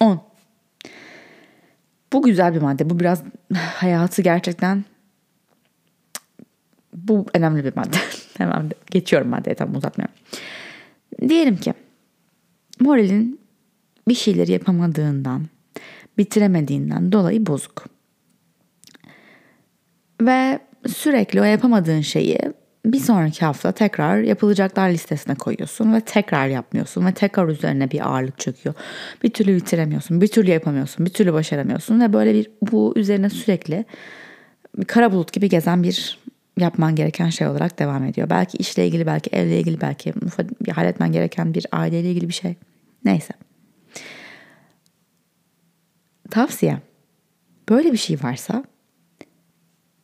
10. 0.00 0.20
Bu 2.12 2.22
güzel 2.22 2.54
bir 2.54 2.62
madde. 2.62 2.90
Bu 2.90 3.00
biraz 3.00 3.22
hayatı 3.54 4.22
gerçekten 4.22 4.84
bu 6.94 7.26
önemli 7.34 7.64
bir 7.64 7.76
madde. 7.76 7.96
Hemen 8.38 8.70
geçiyorum 8.90 9.28
maddeye 9.28 9.54
tam 9.54 9.76
uzatmıyorum. 9.76 10.14
Diyelim 11.28 11.56
ki 11.56 11.74
moralin 12.80 13.40
bir 14.08 14.14
şeyleri 14.14 14.52
yapamadığından, 14.52 15.46
bitiremediğinden 16.18 17.12
dolayı 17.12 17.46
bozuk. 17.46 17.84
Ve 20.20 20.58
sürekli 20.88 21.40
o 21.40 21.44
yapamadığın 21.44 22.00
şeyi 22.00 22.38
bir 22.92 23.00
sonraki 23.00 23.44
hafta 23.44 23.72
tekrar 23.72 24.18
yapılacaklar 24.18 24.90
listesine 24.90 25.34
koyuyorsun 25.34 25.94
ve 25.94 26.00
tekrar 26.00 26.46
yapmıyorsun 26.46 27.06
ve 27.06 27.14
tekrar 27.14 27.48
üzerine 27.48 27.90
bir 27.90 28.08
ağırlık 28.08 28.38
çöküyor. 28.38 28.74
Bir 29.22 29.30
türlü 29.30 29.56
bitiremiyorsun, 29.56 30.20
bir 30.20 30.28
türlü 30.28 30.50
yapamıyorsun, 30.50 31.06
bir 31.06 31.10
türlü 31.10 31.32
başaramıyorsun 31.32 32.00
ve 32.00 32.12
böyle 32.12 32.34
bir 32.34 32.50
bu 32.62 32.92
üzerine 32.96 33.30
sürekli 33.30 33.84
kara 34.86 35.12
bulut 35.12 35.32
gibi 35.32 35.48
gezen 35.48 35.82
bir 35.82 36.18
yapman 36.58 36.94
gereken 36.94 37.28
şey 37.28 37.48
olarak 37.48 37.78
devam 37.78 38.04
ediyor. 38.04 38.30
Belki 38.30 38.56
işle 38.56 38.86
ilgili, 38.86 39.06
belki 39.06 39.30
evle 39.30 39.60
ilgili, 39.60 39.80
belki 39.80 40.14
halletmen 40.74 41.12
gereken 41.12 41.54
bir 41.54 41.66
aileyle 41.72 42.10
ilgili 42.10 42.28
bir 42.28 42.34
şey. 42.34 42.54
Neyse. 43.04 43.34
Tavsiye. 46.30 46.78
Böyle 47.68 47.92
bir 47.92 47.98
şey 47.98 48.18
varsa 48.22 48.64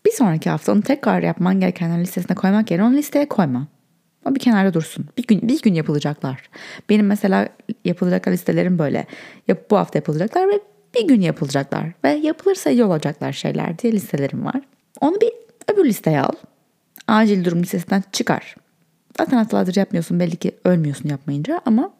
bir 0.07 0.13
sonraki 0.13 0.51
hafta 0.51 0.73
onu 0.73 0.83
tekrar 0.83 1.23
yapman 1.23 1.61
gerekenler 1.61 2.01
listesine 2.01 2.37
koymak 2.37 2.71
yerine 2.71 2.87
onu 2.87 2.95
listeye 2.97 3.29
koyma. 3.29 3.67
O 4.25 4.35
bir 4.35 4.41
kenarda 4.41 4.75
dursun. 4.75 5.07
Bir 5.19 5.27
gün 5.27 5.49
bir 5.49 5.63
gün 5.63 5.75
yapılacaklar. 5.75 6.51
Benim 6.91 7.07
mesela 7.07 7.49
yapılacak 7.85 8.29
listelerim 8.29 8.79
böyle. 8.79 9.07
Yap, 9.49 9.71
bu 9.71 9.77
hafta 9.77 9.99
yapılacaklar 9.99 10.49
ve 10.49 10.61
bir 10.95 11.09
gün 11.09 11.21
yapılacaklar. 11.21 11.93
Ve 12.05 12.11
yapılırsa 12.11 12.71
iyi 12.71 12.85
olacaklar 12.85 13.33
şeyler 13.33 13.79
diye 13.79 13.93
listelerim 13.93 14.45
var. 14.45 14.61
Onu 15.01 15.17
bir 15.21 15.33
öbür 15.73 15.85
listeye 15.85 16.21
al. 16.21 16.33
Acil 17.07 17.45
durum 17.45 17.63
listesinden 17.63 18.03
çıkar. 18.13 18.57
Zaten 19.19 19.37
haftalardır 19.37 19.77
yapmıyorsun 19.77 20.21
belli 20.21 20.37
ki 20.37 20.53
ölmüyorsun 20.65 21.09
yapmayınca 21.09 21.61
ama 21.67 21.93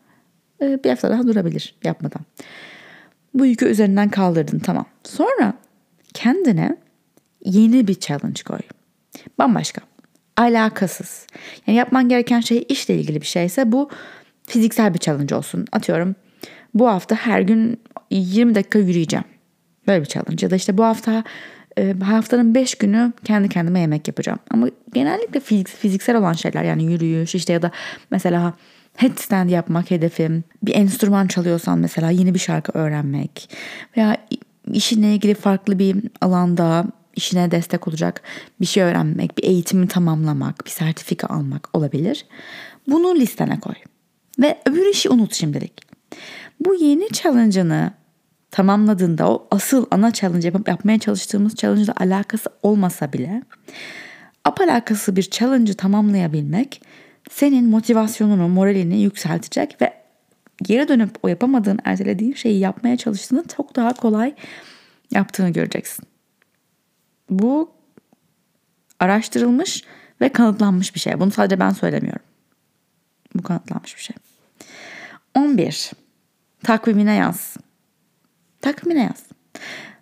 e, 0.63 0.85
bir 0.85 0.91
hafta 0.91 1.11
daha 1.11 1.27
durabilir 1.27 1.75
yapmadan. 1.85 2.21
Bu 3.35 3.47
yükü 3.47 3.67
üzerinden 3.67 4.09
kaldırdın 4.09 4.59
tamam. 4.59 4.87
Sonra 5.05 5.55
kendine 6.15 6.77
yeni 7.45 7.89
bir 7.89 7.95
challenge 7.95 8.43
koy. 8.43 8.59
Bambaşka. 9.39 9.81
Alakasız. 10.37 11.27
Yani 11.67 11.79
yapman 11.79 12.09
gereken 12.09 12.41
şey 12.41 12.65
işle 12.69 12.95
ilgili 12.95 13.21
bir 13.21 13.27
şeyse 13.27 13.73
bu 13.73 13.91
fiziksel 14.47 14.95
bir 14.95 14.99
challenge 14.99 15.35
olsun. 15.35 15.67
Atıyorum 15.73 16.15
bu 16.75 16.89
hafta 16.89 17.17
her 17.17 17.41
gün 17.41 17.81
20 18.11 18.55
dakika 18.55 18.79
yürüyeceğim. 18.79 19.25
Böyle 19.87 20.01
bir 20.01 20.07
challenge. 20.07 20.47
Ya 20.47 20.51
da 20.51 20.57
işte 20.57 20.79
bu 20.79 20.85
hafta 20.85 21.25
e, 21.79 21.95
haftanın 22.03 22.55
5 22.55 22.75
günü 22.75 23.13
kendi 23.25 23.49
kendime 23.49 23.81
yemek 23.81 24.09
yapacağım. 24.09 24.39
Ama 24.51 24.69
genellikle 24.95 25.41
fiziksel 25.65 26.17
olan 26.17 26.33
şeyler 26.33 26.65
yani 26.65 26.85
yürüyüş 26.85 27.35
işte 27.35 27.53
ya 27.53 27.63
da 27.63 27.71
mesela 28.11 28.55
headstand 28.97 29.51
yapmak 29.51 29.91
hedefim. 29.91 30.45
Bir 30.63 30.75
enstrüman 30.75 31.27
çalıyorsan 31.27 31.79
mesela 31.79 32.11
yeni 32.11 32.35
bir 32.35 32.39
şarkı 32.39 32.79
öğrenmek 32.79 33.51
veya 33.97 34.17
işinle 34.73 35.15
ilgili 35.15 35.35
farklı 35.35 35.79
bir 35.79 35.97
alanda 36.21 36.85
işine 37.17 37.51
destek 37.51 37.89
olacak 37.89 38.23
bir 38.61 38.67
şey 38.67 38.83
öğrenmek, 38.83 39.39
bir 39.39 39.45
eğitimi 39.45 39.89
tamamlamak, 39.89 40.65
bir 40.65 40.71
sertifika 40.71 41.27
almak 41.27 41.69
olabilir. 41.73 42.27
Bunu 42.89 43.15
listene 43.15 43.61
koy. 43.61 43.75
Ve 44.39 44.59
öbür 44.67 44.87
işi 44.87 45.09
unut 45.09 45.35
şimdilik. 45.35 45.73
Bu 46.61 46.75
yeni 46.75 47.09
challenge'ını 47.13 47.93
tamamladığında 48.51 49.31
o 49.31 49.47
asıl 49.51 49.87
ana 49.91 50.13
challenge 50.13 50.49
yapıp 50.49 50.69
yapmaya 50.69 50.99
çalıştığımız 50.99 51.55
challenge 51.55 51.83
ile 51.83 51.93
alakası 51.93 52.51
olmasa 52.63 53.13
bile 53.13 53.43
apalakası 54.45 55.17
bir 55.17 55.23
challenge'ı 55.23 55.75
tamamlayabilmek 55.75 56.83
senin 57.31 57.69
motivasyonunu, 57.69 58.49
moralini 58.49 59.01
yükseltecek 59.03 59.83
ve 59.83 59.93
geri 60.63 60.89
dönüp 60.89 61.11
o 61.23 61.29
yapamadığın, 61.29 61.79
ertelediğin 61.85 62.35
şeyi 62.35 62.59
yapmaya 62.59 62.97
çalıştığında 62.97 63.45
çok 63.57 63.77
daha 63.77 63.95
kolay 63.95 64.35
yaptığını 65.11 65.51
göreceksin. 65.51 66.12
Bu 67.31 67.71
araştırılmış 69.01 69.85
ve 70.21 70.29
kanıtlanmış 70.29 70.95
bir 70.95 71.01
şey. 71.01 71.21
Bunu 71.21 71.31
sadece 71.31 71.61
ben 71.61 71.71
söylemiyorum. 71.71 72.23
Bu 73.35 73.43
kanıtlanmış 73.43 73.97
bir 73.97 74.03
şey. 74.03 74.17
11. 75.35 75.91
Takvimine 76.63 77.15
yaz. 77.15 77.57
Takvimine 78.61 79.03
yaz. 79.03 79.27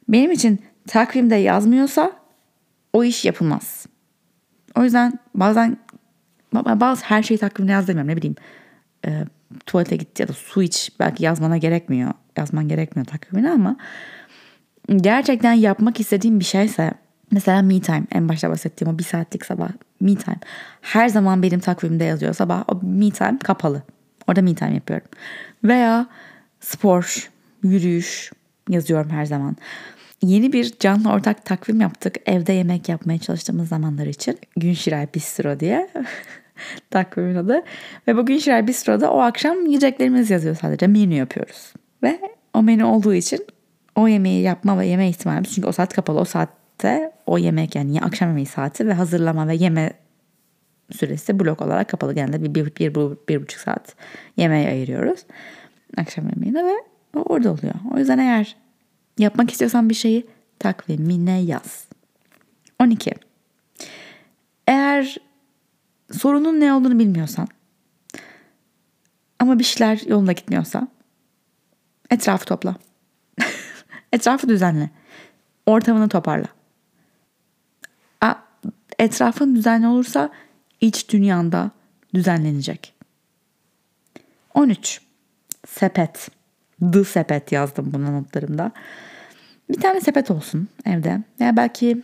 Benim 0.09 0.31
için 0.31 0.65
takvimde 0.89 1.35
yazmıyorsa 1.35 2.13
o 2.93 3.05
iş 3.05 3.25
yapılmaz. 3.25 3.87
O 4.77 4.85
yüzden 4.85 5.19
bazen 5.35 5.77
bazı 6.55 7.05
her 7.05 7.23
şeyi 7.23 7.39
takvimine 7.39 7.73
yaz 7.73 7.89
demiyorum. 7.89 8.11
Ne 8.11 8.17
bileyim 8.17 8.37
e, 9.07 9.25
tuvalete 9.67 9.97
git 9.97 10.21
ya 10.21 10.29
da 10.29 10.33
su 10.33 10.63
iç 10.63 10.93
belki 11.01 11.25
yazmana 11.25 11.57
gerekmiyor. 11.57 12.13
Yazman 12.37 12.69
gerekmiyor 12.69 13.07
takvimine 13.07 13.51
ama 13.51 13.77
gerçekten 14.97 15.53
yapmak 15.53 16.01
istediğim 16.01 16.41
bir 16.41 16.45
şeyse 16.45 16.93
Mesela 17.31 17.63
me 17.63 17.81
time 17.81 18.03
en 18.13 18.29
başta 18.29 18.51
bahsettiğim 18.51 18.95
o 18.95 18.99
bir 18.99 19.05
saatlik 19.05 19.47
sabah 19.47 19.69
me 20.01 20.15
time. 20.15 20.39
Her 20.81 21.09
zaman 21.09 21.43
benim 21.43 21.61
takvimimde 21.61 22.05
yazıyor 22.05 22.35
sabah 22.35 22.65
o 22.69 22.81
me 22.83 23.11
time 23.11 23.39
kapalı. 23.39 23.83
Orada 24.29 24.43
me 24.43 24.55
time 24.55 24.75
yapıyorum. 24.75 25.09
Veya 25.65 26.07
spor, 26.61 27.31
yürüyüş 27.63 28.33
yazıyorum 28.69 29.11
her 29.11 29.25
zaman. 29.25 29.57
Yeni 30.23 30.53
bir 30.53 30.79
canlı 30.79 31.11
ortak 31.11 31.45
takvim 31.45 31.81
yaptık. 31.81 32.17
Evde 32.27 32.53
yemek 32.53 32.89
yapmaya 32.89 33.19
çalıştığımız 33.19 33.69
zamanlar 33.69 34.07
için. 34.07 34.39
Gün 34.57 34.73
Şiray 34.73 35.07
Bistro 35.15 35.61
diye 35.61 35.91
takvimin 36.91 37.35
adı. 37.35 37.63
Ve 38.09 38.17
bu 38.17 38.27
Gün 38.27 38.39
Şiray 38.39 38.67
Bistro'da 38.67 39.13
o 39.13 39.21
akşam 39.21 39.67
yiyeceklerimiz 39.67 40.31
yazıyor 40.31 40.57
sadece. 40.57 40.87
Menü 40.87 41.15
yapıyoruz. 41.15 41.73
Ve 42.03 42.21
o 42.55 42.63
menü 42.63 42.85
olduğu 42.85 43.15
için 43.15 43.47
o 43.97 44.09
yemeği 44.09 44.43
yapma 44.43 44.79
ve 44.79 44.87
yeme 44.87 45.09
ihtimalimiz 45.09 45.55
çünkü 45.55 45.69
o 45.69 45.73
saat 45.73 45.95
kapalı 45.95 46.21
o 46.21 46.25
saat 46.25 46.60
saatte 46.81 47.13
o 47.27 47.39
yemek 47.39 47.75
yani 47.75 48.01
akşam 48.01 48.29
yemeği 48.29 48.47
saati 48.47 48.87
ve 48.87 48.95
hazırlama 48.95 49.49
ve 49.49 49.55
yeme 49.55 49.93
süresi 50.91 51.41
blok 51.41 51.63
olarak 51.63 51.89
kapalı. 51.89 52.15
Genelde 52.15 52.43
bir, 52.43 52.55
bir, 52.55 52.75
bir, 52.75 52.95
bir, 52.95 53.17
bir 53.29 53.43
buçuk 53.43 53.61
saat 53.61 53.97
yemeğe 54.37 54.69
ayırıyoruz. 54.69 55.21
Akşam 55.97 56.29
yemeğine 56.29 56.65
ve 56.65 56.75
orada 57.15 57.53
oluyor. 57.53 57.75
O 57.95 57.99
yüzden 57.99 58.19
eğer 58.19 58.57
yapmak 59.19 59.51
istiyorsan 59.51 59.89
bir 59.89 59.95
şeyi 59.95 60.27
takvimine 60.59 61.41
yaz. 61.41 61.89
12. 62.79 63.13
Eğer 64.67 65.17
sorunun 66.13 66.61
ne 66.61 66.73
olduğunu 66.73 66.99
bilmiyorsan 66.99 67.49
ama 69.39 69.59
bir 69.59 69.65
şeyler 69.65 70.01
yolunda 70.07 70.33
gitmiyorsa 70.33 70.89
etrafı 72.11 72.45
topla. 72.45 72.75
Etrafı 74.13 74.49
düzenle. 74.49 74.91
Ortamını 75.67 76.09
toparla. 76.09 76.60
Etrafın 79.01 79.57
düzenli 79.57 79.87
olursa 79.87 80.31
iç 80.81 81.09
dünyanda 81.09 81.71
düzenlenecek. 82.15 82.95
13. 84.55 85.01
Sepet. 85.67 86.29
The 86.93 87.05
sepet 87.05 87.53
yazdım 87.53 87.93
buna 87.93 88.11
notlarımda. 88.11 88.73
Bir 89.71 89.81
tane 89.81 90.01
sepet 90.01 90.31
olsun 90.31 90.69
evde. 90.87 91.21
Ya 91.39 91.57
belki 91.57 92.03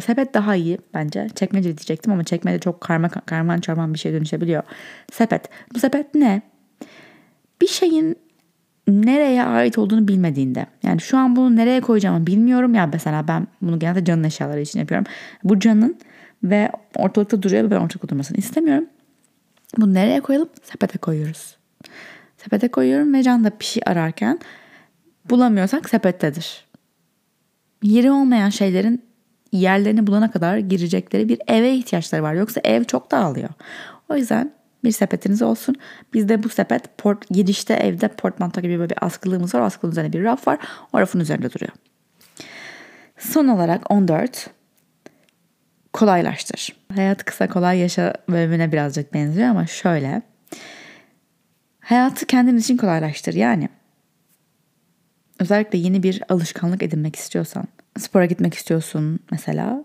sepet 0.00 0.34
daha 0.34 0.54
iyi 0.56 0.78
bence. 0.94 1.28
Çekmece 1.34 1.68
diyecektim 1.78 2.12
ama 2.12 2.24
çekmece 2.24 2.58
çok 2.58 2.80
karma 2.80 3.08
karman 3.08 3.60
çorman 3.60 3.94
bir 3.94 3.98
şey 3.98 4.12
dönüşebiliyor. 4.12 4.62
Sepet. 5.12 5.48
Bu 5.74 5.78
sepet 5.78 6.14
ne? 6.14 6.42
Bir 7.60 7.68
şeyin 7.68 8.16
nereye 8.88 9.44
ait 9.44 9.78
olduğunu 9.78 10.08
bilmediğinde. 10.08 10.66
Yani 10.82 11.00
şu 11.00 11.18
an 11.18 11.36
bunu 11.36 11.56
nereye 11.56 11.80
koyacağımı 11.80 12.26
bilmiyorum. 12.26 12.74
Ya 12.74 12.86
mesela 12.92 13.28
ben 13.28 13.46
bunu 13.62 13.78
genelde 13.78 14.04
canın 14.04 14.24
eşyaları 14.24 14.60
için 14.60 14.78
yapıyorum. 14.78 15.06
Bu 15.44 15.60
canın 15.60 15.98
ve 16.42 16.70
ortalıkta 16.96 17.42
duruyor 17.42 17.64
ve 17.64 17.70
ben 17.70 17.76
ortalıkta 17.76 18.08
durmasını 18.08 18.38
istemiyorum. 18.38 18.86
Bunu 19.78 19.94
nereye 19.94 20.20
koyalım? 20.20 20.48
Sepete 20.62 20.98
koyuyoruz. 20.98 21.56
Sepete 22.36 22.68
koyuyorum 22.68 23.14
ve 23.14 23.22
can 23.22 23.44
da 23.44 23.52
bir 23.60 23.64
şey 23.64 23.82
ararken 23.86 24.38
bulamıyorsak 25.30 25.88
sepettedir. 25.88 26.64
Yeri 27.82 28.10
olmayan 28.10 28.50
şeylerin 28.50 29.02
yerlerini 29.52 30.06
bulana 30.06 30.30
kadar 30.30 30.58
girecekleri 30.58 31.28
bir 31.28 31.40
eve 31.46 31.74
ihtiyaçları 31.74 32.22
var. 32.22 32.34
Yoksa 32.34 32.60
ev 32.64 32.84
çok 32.84 33.10
dağılıyor. 33.10 33.48
O 34.08 34.16
yüzden 34.16 34.52
bir 34.84 34.92
sepetiniz 34.92 35.42
olsun. 35.42 35.76
Bizde 36.14 36.42
bu 36.42 36.48
sepet 36.48 36.98
port, 36.98 37.28
girişte 37.30 37.74
evde 37.74 38.08
portmanto 38.08 38.60
gibi 38.60 38.78
böyle 38.78 38.90
bir 38.90 39.04
askılığımız 39.06 39.54
var. 39.54 39.60
O 39.60 39.64
askılığın 39.64 39.92
üzerine 39.92 40.12
bir 40.12 40.24
raf 40.24 40.48
var. 40.48 40.58
O 40.92 41.00
rafın 41.00 41.20
üzerinde 41.20 41.52
duruyor. 41.52 41.72
Son 43.18 43.48
olarak 43.48 43.90
14 43.90 44.50
kolaylaştır. 45.92 46.76
Hayat 46.94 47.24
kısa 47.24 47.48
kolay 47.48 47.78
yaşa 47.78 48.14
bölümüne 48.28 48.72
birazcık 48.72 49.14
benziyor 49.14 49.48
ama 49.48 49.66
şöyle. 49.66 50.22
Hayatı 51.80 52.26
kendin 52.26 52.56
için 52.56 52.76
kolaylaştır. 52.76 53.34
Yani 53.34 53.68
özellikle 55.38 55.78
yeni 55.78 56.02
bir 56.02 56.22
alışkanlık 56.28 56.82
edinmek 56.82 57.16
istiyorsan, 57.16 57.64
spora 57.98 58.26
gitmek 58.26 58.54
istiyorsun 58.54 59.20
mesela. 59.30 59.84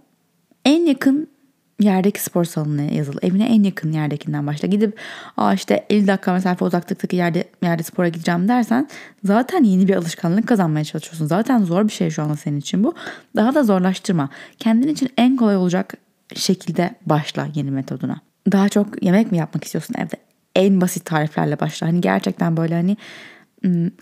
En 0.66 0.86
yakın 0.86 1.33
yerdeki 1.80 2.24
spor 2.24 2.46
salonuna 2.46 2.82
yazıl. 2.82 3.14
Evine 3.22 3.46
en 3.46 3.64
yakın 3.64 3.92
yerdekinden 3.92 4.48
başla. 4.48 4.68
Gidip 4.68 5.00
Aa 5.38 5.54
işte 5.54 5.86
50 5.90 6.08
dakika 6.08 6.34
mesafe 6.34 6.66
uzaklıktaki 6.66 7.16
yerde, 7.16 7.44
yerde 7.64 7.84
spora 7.84 8.08
gideceğim 8.08 8.48
dersen 8.48 8.88
zaten 9.24 9.64
yeni 9.64 9.88
bir 9.88 9.96
alışkanlık 9.96 10.48
kazanmaya 10.48 10.86
çalışıyorsun. 10.86 11.26
Zaten 11.26 11.64
zor 11.64 11.88
bir 11.88 11.94
şey 11.94 12.10
şu 12.10 12.24
anda 12.24 12.36
senin 12.36 12.60
için 12.60 12.84
bu. 12.84 12.94
Daha 13.36 13.56
da 13.56 13.64
zorlaştırma. 13.64 14.30
Kendin 14.60 14.88
için 14.88 15.10
en 15.18 15.36
kolay 15.36 15.58
olacak 15.58 15.94
şekilde 16.36 16.96
başla 17.06 17.48
yeni 17.56 17.72
metoduna. 17.72 18.22
Daha 18.52 18.70
çok 18.70 19.04
yemek 19.04 19.32
mi 19.32 19.38
yapmak 19.38 19.64
istiyorsun 19.64 19.96
evde? 19.98 20.16
En 20.56 20.82
basit 20.82 21.06
tariflerle 21.06 21.60
başla. 21.60 21.88
Hani 21.88 22.02
gerçekten 22.02 22.58
böyle 22.58 22.76
hani 22.76 22.98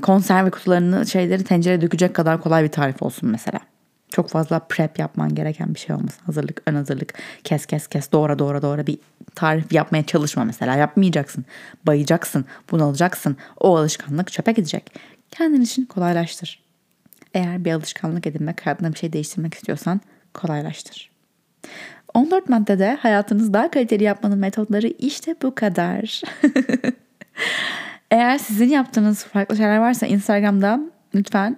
konserve 0.02 0.50
kutularını 0.50 1.08
şeyleri 1.08 1.44
tencereye 1.44 1.82
dökecek 1.82 2.14
kadar 2.14 2.42
kolay 2.42 2.64
bir 2.64 2.70
tarif 2.70 3.04
olsun 3.04 3.30
mesela. 3.30 3.60
Çok 4.12 4.30
fazla 4.30 4.60
prep 4.60 5.00
yapman 5.00 5.36
gereken 5.36 5.74
bir 5.74 5.80
şey 5.80 5.96
olmasın. 5.96 6.22
Hazırlık, 6.26 6.62
ön 6.66 6.76
hazırlık, 6.76 7.14
kes 7.44 7.66
kes 7.66 7.88
kes, 7.88 8.12
doğra 8.12 8.40
doğra 8.40 8.62
doğra 8.62 8.88
bir 8.88 8.98
tarif 9.36 9.74
yapmaya 9.74 10.06
çalışma 10.06 10.44
mesela. 10.44 10.76
Yapmayacaksın. 10.76 11.46
Bayacaksın, 11.88 12.46
bunalacaksın. 12.72 13.38
O 13.60 13.78
alışkanlık 13.78 14.32
çöpe 14.32 14.52
gidecek. 14.52 14.92
Kendin 15.32 15.62
için 15.62 15.86
kolaylaştır. 15.86 16.64
Eğer 17.34 17.66
bir 17.66 17.72
alışkanlık 17.72 18.28
edinmek, 18.28 18.66
hayatında 18.66 18.94
bir 18.94 18.98
şey 18.98 19.14
değiştirmek 19.14 19.54
istiyorsan 19.54 20.02
kolaylaştır. 20.34 21.12
14 22.14 22.50
maddede 22.50 22.98
hayatınızı 23.02 23.54
daha 23.54 23.72
kaliteli 23.72 24.04
yapmanın 24.04 24.38
metotları 24.38 24.88
işte 24.88 25.36
bu 25.42 25.56
kadar. 25.56 26.22
Eğer 28.12 28.38
sizin 28.38 28.70
yaptığınız 28.70 29.24
farklı 29.24 29.58
şeyler 29.58 29.78
varsa 29.78 30.08
Instagram'da 30.08 30.80
lütfen 31.16 31.58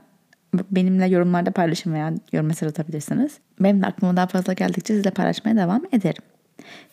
benimle 0.72 1.06
yorumlarda 1.06 1.52
paylaşın 1.52 1.94
veya 1.94 2.14
yorum 2.32 2.48
mesaj 2.48 2.70
atabilirsiniz. 2.70 3.38
Benim 3.60 3.82
de 3.82 3.86
aklıma 3.86 4.16
daha 4.16 4.28
fazla 4.28 4.54
geldikçe 4.54 4.94
sizle 4.94 5.12
paylaşmaya 5.12 5.58
devam 5.58 5.82
ederim. 5.92 6.24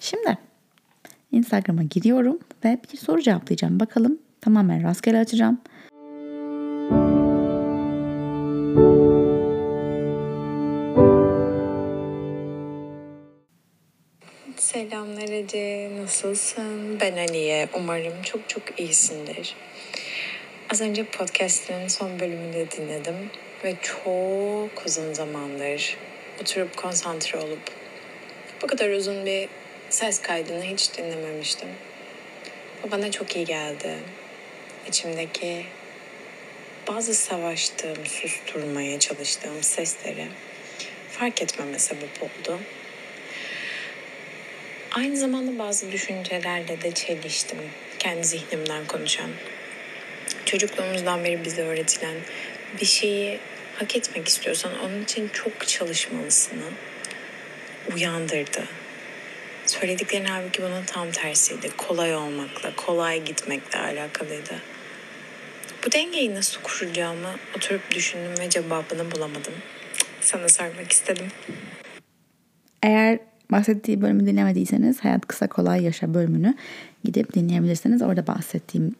Şimdi 0.01 0.39
Instagram'a 1.33 1.83
giriyorum 1.83 2.39
ve 2.65 2.79
bir 2.93 2.99
soru 2.99 3.21
cevaplayacağım. 3.21 3.81
Bakalım 3.81 4.19
tamamen 4.41 4.83
rastgele 4.83 5.19
açacağım. 5.19 5.59
Selamlar 14.57 15.29
Ece, 15.29 15.91
nasılsın? 16.03 17.01
Ben 17.01 17.13
Aliye, 17.17 17.69
umarım 17.75 18.23
çok 18.23 18.49
çok 18.49 18.81
iyisindir. 18.81 19.57
Az 20.73 20.81
önce 20.81 21.05
podcast'ın 21.05 21.89
son 21.89 22.21
bölümünde 22.21 22.71
dinledim 22.71 23.31
ve 23.65 23.75
çok 23.83 24.87
uzun 24.87 25.13
zamandır 25.13 25.97
oturup 26.41 26.77
konsantre 26.77 27.39
olup 27.39 27.71
bu 28.63 28.67
kadar 28.67 28.91
uzun 28.91 29.27
bir 29.27 29.49
ses 29.89 30.23
kaydını 30.23 30.65
hiç 30.65 30.97
dinlememiştim. 30.99 31.69
Bu 32.83 32.91
bana 32.91 33.11
çok 33.11 33.37
iyi 33.37 33.45
geldi. 33.45 33.95
İçimdeki 34.89 35.65
bazı 36.89 37.15
savaştığım, 37.15 38.07
susturmaya 38.07 38.99
çalıştığım 38.99 39.63
sesleri 39.63 40.27
fark 41.09 41.43
etmeme 41.43 41.79
sebep 41.79 42.23
oldu. 42.23 42.59
Aynı 44.93 45.17
zamanda 45.17 45.59
bazı 45.59 45.93
düşüncelerle 45.93 46.83
de 46.83 46.93
çeliştim. 46.93 47.59
Kendi 47.99 48.25
zihnimden 48.25 48.87
konuşan. 48.87 49.31
Çocukluğumuzdan 50.45 51.25
beri 51.25 51.45
bize 51.45 51.63
öğretilen 51.63 52.17
bir 52.81 52.87
şeyi 52.87 53.39
hak 53.77 53.97
etmek 53.97 54.29
istiyorsan 54.29 54.73
onun 54.85 55.03
için 55.03 55.29
çok 55.29 55.69
çalışmalısını 55.69 56.65
uyandırdı. 57.95 58.65
Söylediklerin 59.67 60.25
halbuki 60.25 60.63
bunun 60.63 60.85
tam 60.85 61.11
tersiydi. 61.11 61.71
Kolay 61.77 62.17
olmakla, 62.17 62.77
kolay 62.77 63.25
gitmekle 63.25 63.79
alakalıydı. 63.79 64.55
Bu 65.87 65.93
dengeyi 65.93 66.35
nasıl 66.35 66.61
kuracağımı 66.63 67.31
oturup 67.57 67.91
düşündüm 67.91 68.35
ve 68.41 68.51
cevabını 68.51 69.11
bulamadım. 69.11 69.55
Sana 70.21 70.49
sormak 70.49 70.93
istedim. 70.93 71.27
Eğer 72.83 73.19
bahsettiği 73.51 74.03
bölümü 74.03 74.27
dinlemediyseniz 74.27 75.05
Hayat 75.05 75.27
Kısa 75.27 75.47
Kolay 75.47 75.85
Yaşa 75.85 76.15
bölümünü 76.15 76.55
gidip 77.05 77.35
dinleyebilirsiniz. 77.35 78.03
Orada 78.03 78.27
bahsettiğim 78.27 78.95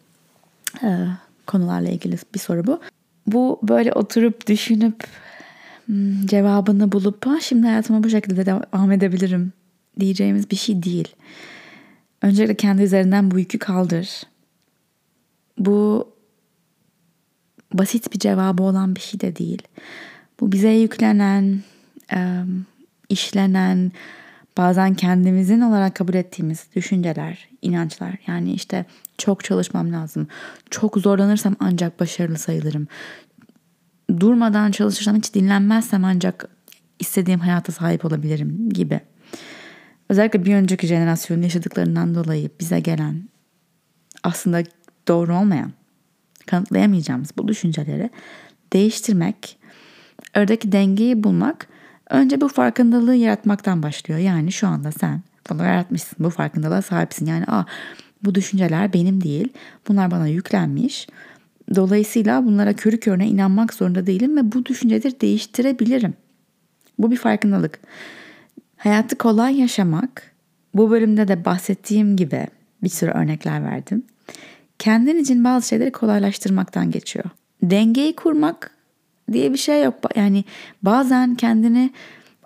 konularla 1.47 1.89
ilgili 1.89 2.17
bir 2.35 2.39
soru 2.39 2.67
bu. 2.67 2.81
Bu 3.27 3.61
böyle 3.63 3.93
oturup 3.93 4.47
düşünüp 4.47 5.05
hmm, 5.87 6.27
cevabını 6.27 6.93
bulup 6.93 7.27
ha, 7.27 7.41
şimdi 7.41 7.67
hayatıma 7.67 8.05
bu 8.05 8.11
şekilde 8.11 8.47
devam 8.47 8.93
edebilirim 8.93 9.53
diyeceğimiz 10.01 10.51
bir 10.51 10.57
şey 10.57 10.83
değil. 10.83 11.09
Öncelikle 12.23 12.55
kendi 12.55 12.83
üzerinden 12.83 13.31
bu 13.31 13.39
yükü 13.39 13.59
kaldır. 13.59 14.23
Bu 15.59 16.09
basit 17.73 18.13
bir 18.13 18.19
cevabı 18.19 18.63
olan 18.63 18.97
bir 18.97 19.01
şey 19.01 19.21
de 19.21 19.37
değil. 19.37 19.63
Bu 20.41 20.53
bize 20.53 20.71
yüklenen, 20.71 21.61
işlenen, 23.09 23.93
bazen 24.61 24.95
kendimizin 24.95 25.61
olarak 25.61 25.95
kabul 25.95 26.15
ettiğimiz 26.15 26.67
düşünceler, 26.77 27.49
inançlar. 27.63 28.15
Yani 28.27 28.53
işte 28.53 28.85
çok 29.19 29.45
çalışmam 29.45 29.93
lazım. 29.93 30.29
Çok 30.71 30.97
zorlanırsam 30.99 31.57
ancak 31.61 32.01
başarılı 32.01 32.39
sayılırım. 32.39 32.89
Durmadan 34.21 34.71
çalışırsam 34.71 35.17
hiç 35.17 35.35
dinlenmezsem 35.35 36.05
ancak 36.05 36.49
istediğim 36.99 37.41
hayata 37.41 37.73
sahip 37.73 38.05
olabilirim 38.05 38.71
gibi. 38.71 39.01
Özellikle 40.09 40.45
bir 40.45 40.55
önceki 40.55 40.87
jenerasyonun 40.87 41.43
yaşadıklarından 41.43 42.15
dolayı 42.15 42.51
bize 42.61 42.81
gelen 42.81 43.29
aslında 44.23 44.63
doğru 45.09 45.37
olmayan, 45.37 45.73
kanıtlayamayacağımız 46.47 47.31
bu 47.37 47.49
düşünceleri 47.49 48.11
değiştirmek, 48.73 49.59
oradaki 50.37 50.73
dengeyi 50.73 51.25
bulmak 51.25 51.69
önce 52.11 52.41
bu 52.41 52.49
farkındalığı 52.49 53.15
yaratmaktan 53.15 53.83
başlıyor. 53.83 54.21
Yani 54.21 54.53
şu 54.53 54.67
anda 54.67 54.93
sen 54.93 55.23
bunu 55.51 55.65
yaratmışsın, 55.65 56.25
bu 56.25 56.31
farkındalığa 56.31 56.83
sahipsin. 56.83 57.27
Yani 57.27 57.45
Aa, 57.49 57.65
bu 58.25 58.35
düşünceler 58.35 58.93
benim 58.93 59.25
değil, 59.25 59.49
bunlar 59.89 60.11
bana 60.11 60.27
yüklenmiş. 60.27 61.09
Dolayısıyla 61.75 62.45
bunlara 62.45 62.73
körü 62.73 63.01
körüne 63.01 63.29
inanmak 63.29 63.75
zorunda 63.75 64.07
değilim 64.07 64.37
ve 64.37 64.53
bu 64.53 64.67
düşünceleri 64.67 65.21
değiştirebilirim. 65.21 66.15
Bu 66.99 67.11
bir 67.11 67.17
farkındalık. 67.17 67.79
Hayatı 68.77 69.19
kolay 69.19 69.61
yaşamak, 69.61 70.33
bu 70.75 70.91
bölümde 70.91 71.29
de 71.29 71.45
bahsettiğim 71.45 72.17
gibi 72.17 72.47
bir 72.83 72.89
sürü 72.89 73.11
örnekler 73.11 73.65
verdim. 73.65 74.03
Kendin 74.79 75.17
için 75.17 75.45
bazı 75.45 75.69
şeyleri 75.69 75.93
kolaylaştırmaktan 75.93 76.91
geçiyor. 76.91 77.25
Dengeyi 77.63 78.17
kurmak, 78.17 78.71
diye 79.33 79.53
bir 79.53 79.59
şey 79.59 79.83
yok. 79.85 79.95
Yani 80.17 80.45
bazen 80.83 81.35
kendini 81.35 81.91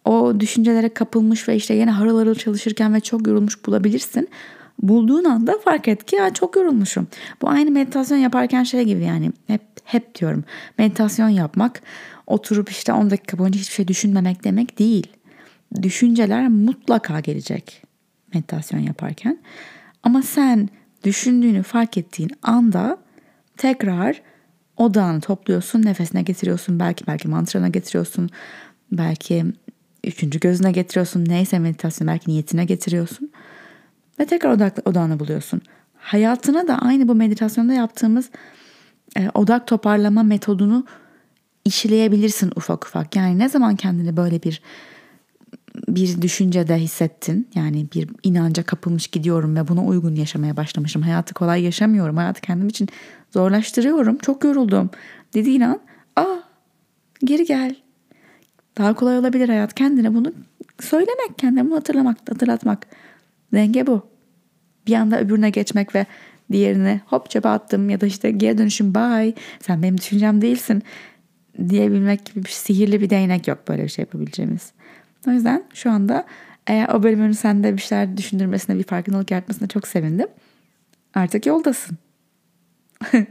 o 0.04 0.40
düşüncelere 0.40 0.88
kapılmış 0.88 1.48
ve 1.48 1.56
işte 1.56 1.74
yine 1.74 1.90
harıl 1.90 2.18
harıl 2.18 2.34
çalışırken 2.34 2.94
ve 2.94 3.00
çok 3.00 3.26
yorulmuş 3.26 3.66
bulabilirsin. 3.66 4.28
Bulduğun 4.82 5.24
anda 5.24 5.58
fark 5.64 5.88
et 5.88 6.04
ki 6.04 6.16
ya 6.16 6.34
çok 6.34 6.56
yorulmuşum. 6.56 7.06
Bu 7.42 7.48
aynı 7.48 7.70
meditasyon 7.70 8.18
yaparken 8.18 8.62
şey 8.62 8.84
gibi 8.84 9.04
yani 9.04 9.32
hep 9.46 9.62
hep 9.84 10.14
diyorum. 10.14 10.44
Meditasyon 10.78 11.28
yapmak 11.28 11.82
oturup 12.26 12.70
işte 12.70 12.92
10 12.92 13.10
dakika 13.10 13.38
boyunca 13.38 13.60
hiçbir 13.60 13.74
şey 13.74 13.88
düşünmemek 13.88 14.44
demek 14.44 14.78
değil. 14.78 15.06
Düşünceler 15.82 16.48
mutlaka 16.48 17.20
gelecek 17.20 17.82
meditasyon 18.34 18.80
yaparken. 18.80 19.38
Ama 20.02 20.22
sen 20.22 20.68
düşündüğünü 21.04 21.62
fark 21.62 21.98
ettiğin 21.98 22.30
anda 22.42 22.98
tekrar 23.56 24.22
odağını 24.76 25.20
topluyorsun, 25.20 25.82
nefesine 25.82 26.22
getiriyorsun, 26.22 26.80
belki 26.80 27.06
belki 27.06 27.28
mantrana 27.28 27.68
getiriyorsun, 27.68 28.30
belki 28.92 29.44
üçüncü 30.04 30.40
gözüne 30.40 30.72
getiriyorsun, 30.72 31.24
neyse 31.28 31.58
meditasyon 31.58 32.08
belki 32.08 32.30
niyetine 32.30 32.64
getiriyorsun 32.64 33.30
ve 34.20 34.26
tekrar 34.26 34.50
odaklı, 34.50 34.82
odağını 34.90 35.20
buluyorsun. 35.20 35.60
Hayatına 35.96 36.68
da 36.68 36.78
aynı 36.78 37.08
bu 37.08 37.14
meditasyonda 37.14 37.72
yaptığımız 37.72 38.30
e, 39.16 39.30
odak 39.34 39.66
toparlama 39.66 40.22
metodunu 40.22 40.86
işleyebilirsin 41.64 42.52
ufak 42.56 42.86
ufak. 42.86 43.16
Yani 43.16 43.38
ne 43.38 43.48
zaman 43.48 43.76
kendini 43.76 44.16
böyle 44.16 44.42
bir 44.42 44.60
bir 45.88 46.22
düşüncede 46.22 46.76
hissettin. 46.76 47.48
Yani 47.54 47.86
bir 47.94 48.08
inanca 48.22 48.62
kapılmış 48.62 49.06
gidiyorum 49.06 49.56
ve 49.56 49.68
buna 49.68 49.84
uygun 49.84 50.14
yaşamaya 50.14 50.56
başlamışım. 50.56 51.02
Hayatı 51.02 51.34
kolay 51.34 51.62
yaşamıyorum. 51.62 52.16
Hayatı 52.16 52.40
kendim 52.40 52.68
için 52.68 52.88
zorlaştırıyorum. 53.34 54.18
Çok 54.18 54.44
yoruldum. 54.44 54.90
Dediğin 55.34 55.60
an 55.60 55.80
aa 56.16 56.36
geri 57.24 57.44
gel. 57.44 57.76
Daha 58.78 58.94
kolay 58.94 59.18
olabilir 59.18 59.48
hayat. 59.48 59.74
Kendine 59.74 60.14
bunu 60.14 60.32
söylemek, 60.80 61.38
kendine 61.38 61.64
bunu 61.66 61.76
hatırlamak, 61.76 62.18
hatırlatmak. 62.30 62.86
Denge 63.54 63.86
bu. 63.86 64.06
Bir 64.86 64.94
anda 64.94 65.20
öbürüne 65.20 65.50
geçmek 65.50 65.94
ve 65.94 66.06
diğerine 66.52 67.00
hop 67.06 67.30
çöpe 67.30 67.48
attım 67.48 67.90
ya 67.90 68.00
da 68.00 68.06
işte 68.06 68.30
geri 68.30 68.58
dönüşüm 68.58 68.94
bye 68.94 69.34
sen 69.60 69.82
benim 69.82 69.98
düşüncem 69.98 70.42
değilsin 70.42 70.82
diyebilmek 71.68 72.26
gibi 72.26 72.44
bir 72.44 72.50
sihirli 72.50 73.00
bir 73.00 73.10
değnek 73.10 73.48
yok 73.48 73.58
böyle 73.68 73.84
bir 73.84 73.88
şey 73.88 74.02
yapabileceğimiz. 74.02 74.72
O 75.28 75.30
yüzden 75.30 75.64
şu 75.74 75.90
anda 75.90 76.24
eğer 76.66 76.88
o 76.88 77.02
bölümün 77.02 77.32
sende 77.32 77.76
bir 77.76 77.82
şeyler 77.82 78.16
düşündürmesine 78.16 78.78
bir 78.78 78.84
farkındalık 78.84 79.30
yaratmasına 79.30 79.68
çok 79.68 79.88
sevindim. 79.88 80.26
Artık 81.14 81.46
yoldasın. 81.46 81.98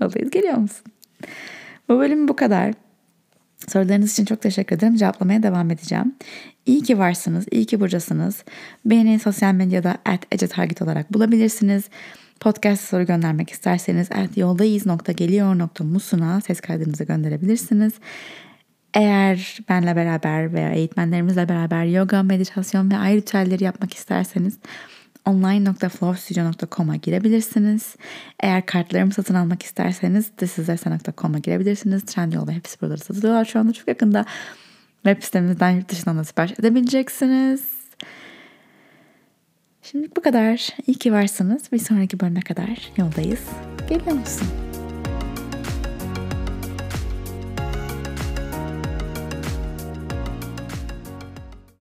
Yoldayız 0.00 0.30
geliyor 0.30 0.56
musun? 0.56 0.84
Bu 1.88 1.98
bölüm 1.98 2.28
bu 2.28 2.36
kadar. 2.36 2.74
Sorularınız 3.68 4.12
için 4.12 4.24
çok 4.24 4.42
teşekkür 4.42 4.76
ederim. 4.76 4.96
Cevaplamaya 4.96 5.42
devam 5.42 5.70
edeceğim. 5.70 6.14
İyi 6.66 6.82
ki 6.82 6.98
varsınız, 6.98 7.46
iyi 7.50 7.66
ki 7.66 7.80
buradasınız. 7.80 8.44
Beni 8.84 9.18
sosyal 9.18 9.54
medyada 9.54 9.96
at 10.04 10.82
olarak 10.82 11.14
bulabilirsiniz. 11.14 11.84
Podcast 12.40 12.84
soru 12.84 13.06
göndermek 13.06 13.50
isterseniz 13.50 14.12
at 14.12 14.36
yoldayız.geliyor.musuna 14.36 16.40
ses 16.40 16.60
kaydınızı 16.60 17.04
gönderebilirsiniz. 17.04 17.92
Eğer 18.94 19.58
benle 19.68 19.96
beraber 19.96 20.52
veya 20.52 20.72
eğitmenlerimizle 20.72 21.48
beraber 21.48 21.84
yoga, 21.84 22.22
meditasyon 22.22 22.90
ve 22.90 22.96
ay 22.96 23.16
ritüelleri 23.16 23.64
yapmak 23.64 23.94
isterseniz 23.94 24.58
online.flowstudio.com'a 25.26 26.96
girebilirsiniz. 26.96 27.96
Eğer 28.40 28.66
kartlarımı 28.66 29.12
satın 29.12 29.34
almak 29.34 29.62
isterseniz 29.62 30.30
thisisderse.com'a 30.36 31.38
girebilirsiniz. 31.38 32.04
Trendyol 32.04 32.48
ve 32.48 32.52
hepsi 32.52 32.80
burada 32.80 32.96
satılıyorlar 32.96 33.44
şu 33.44 33.58
anda 33.58 33.72
çok 33.72 33.88
yakında. 33.88 34.24
Web 35.02 35.22
sitemizden 35.22 35.70
yurt 35.70 35.88
dışından 35.88 36.18
da 36.18 36.24
sipariş 36.24 36.52
edebileceksiniz. 36.58 37.64
Şimdi 39.82 40.08
bu 40.16 40.22
kadar. 40.22 40.68
İyi 40.86 40.94
ki 40.94 41.12
varsınız. 41.12 41.72
Bir 41.72 41.78
sonraki 41.78 42.20
bölüme 42.20 42.40
kadar 42.40 42.92
yoldayız. 42.96 43.42
Geliyor 43.88 44.16
musun? 44.16 44.73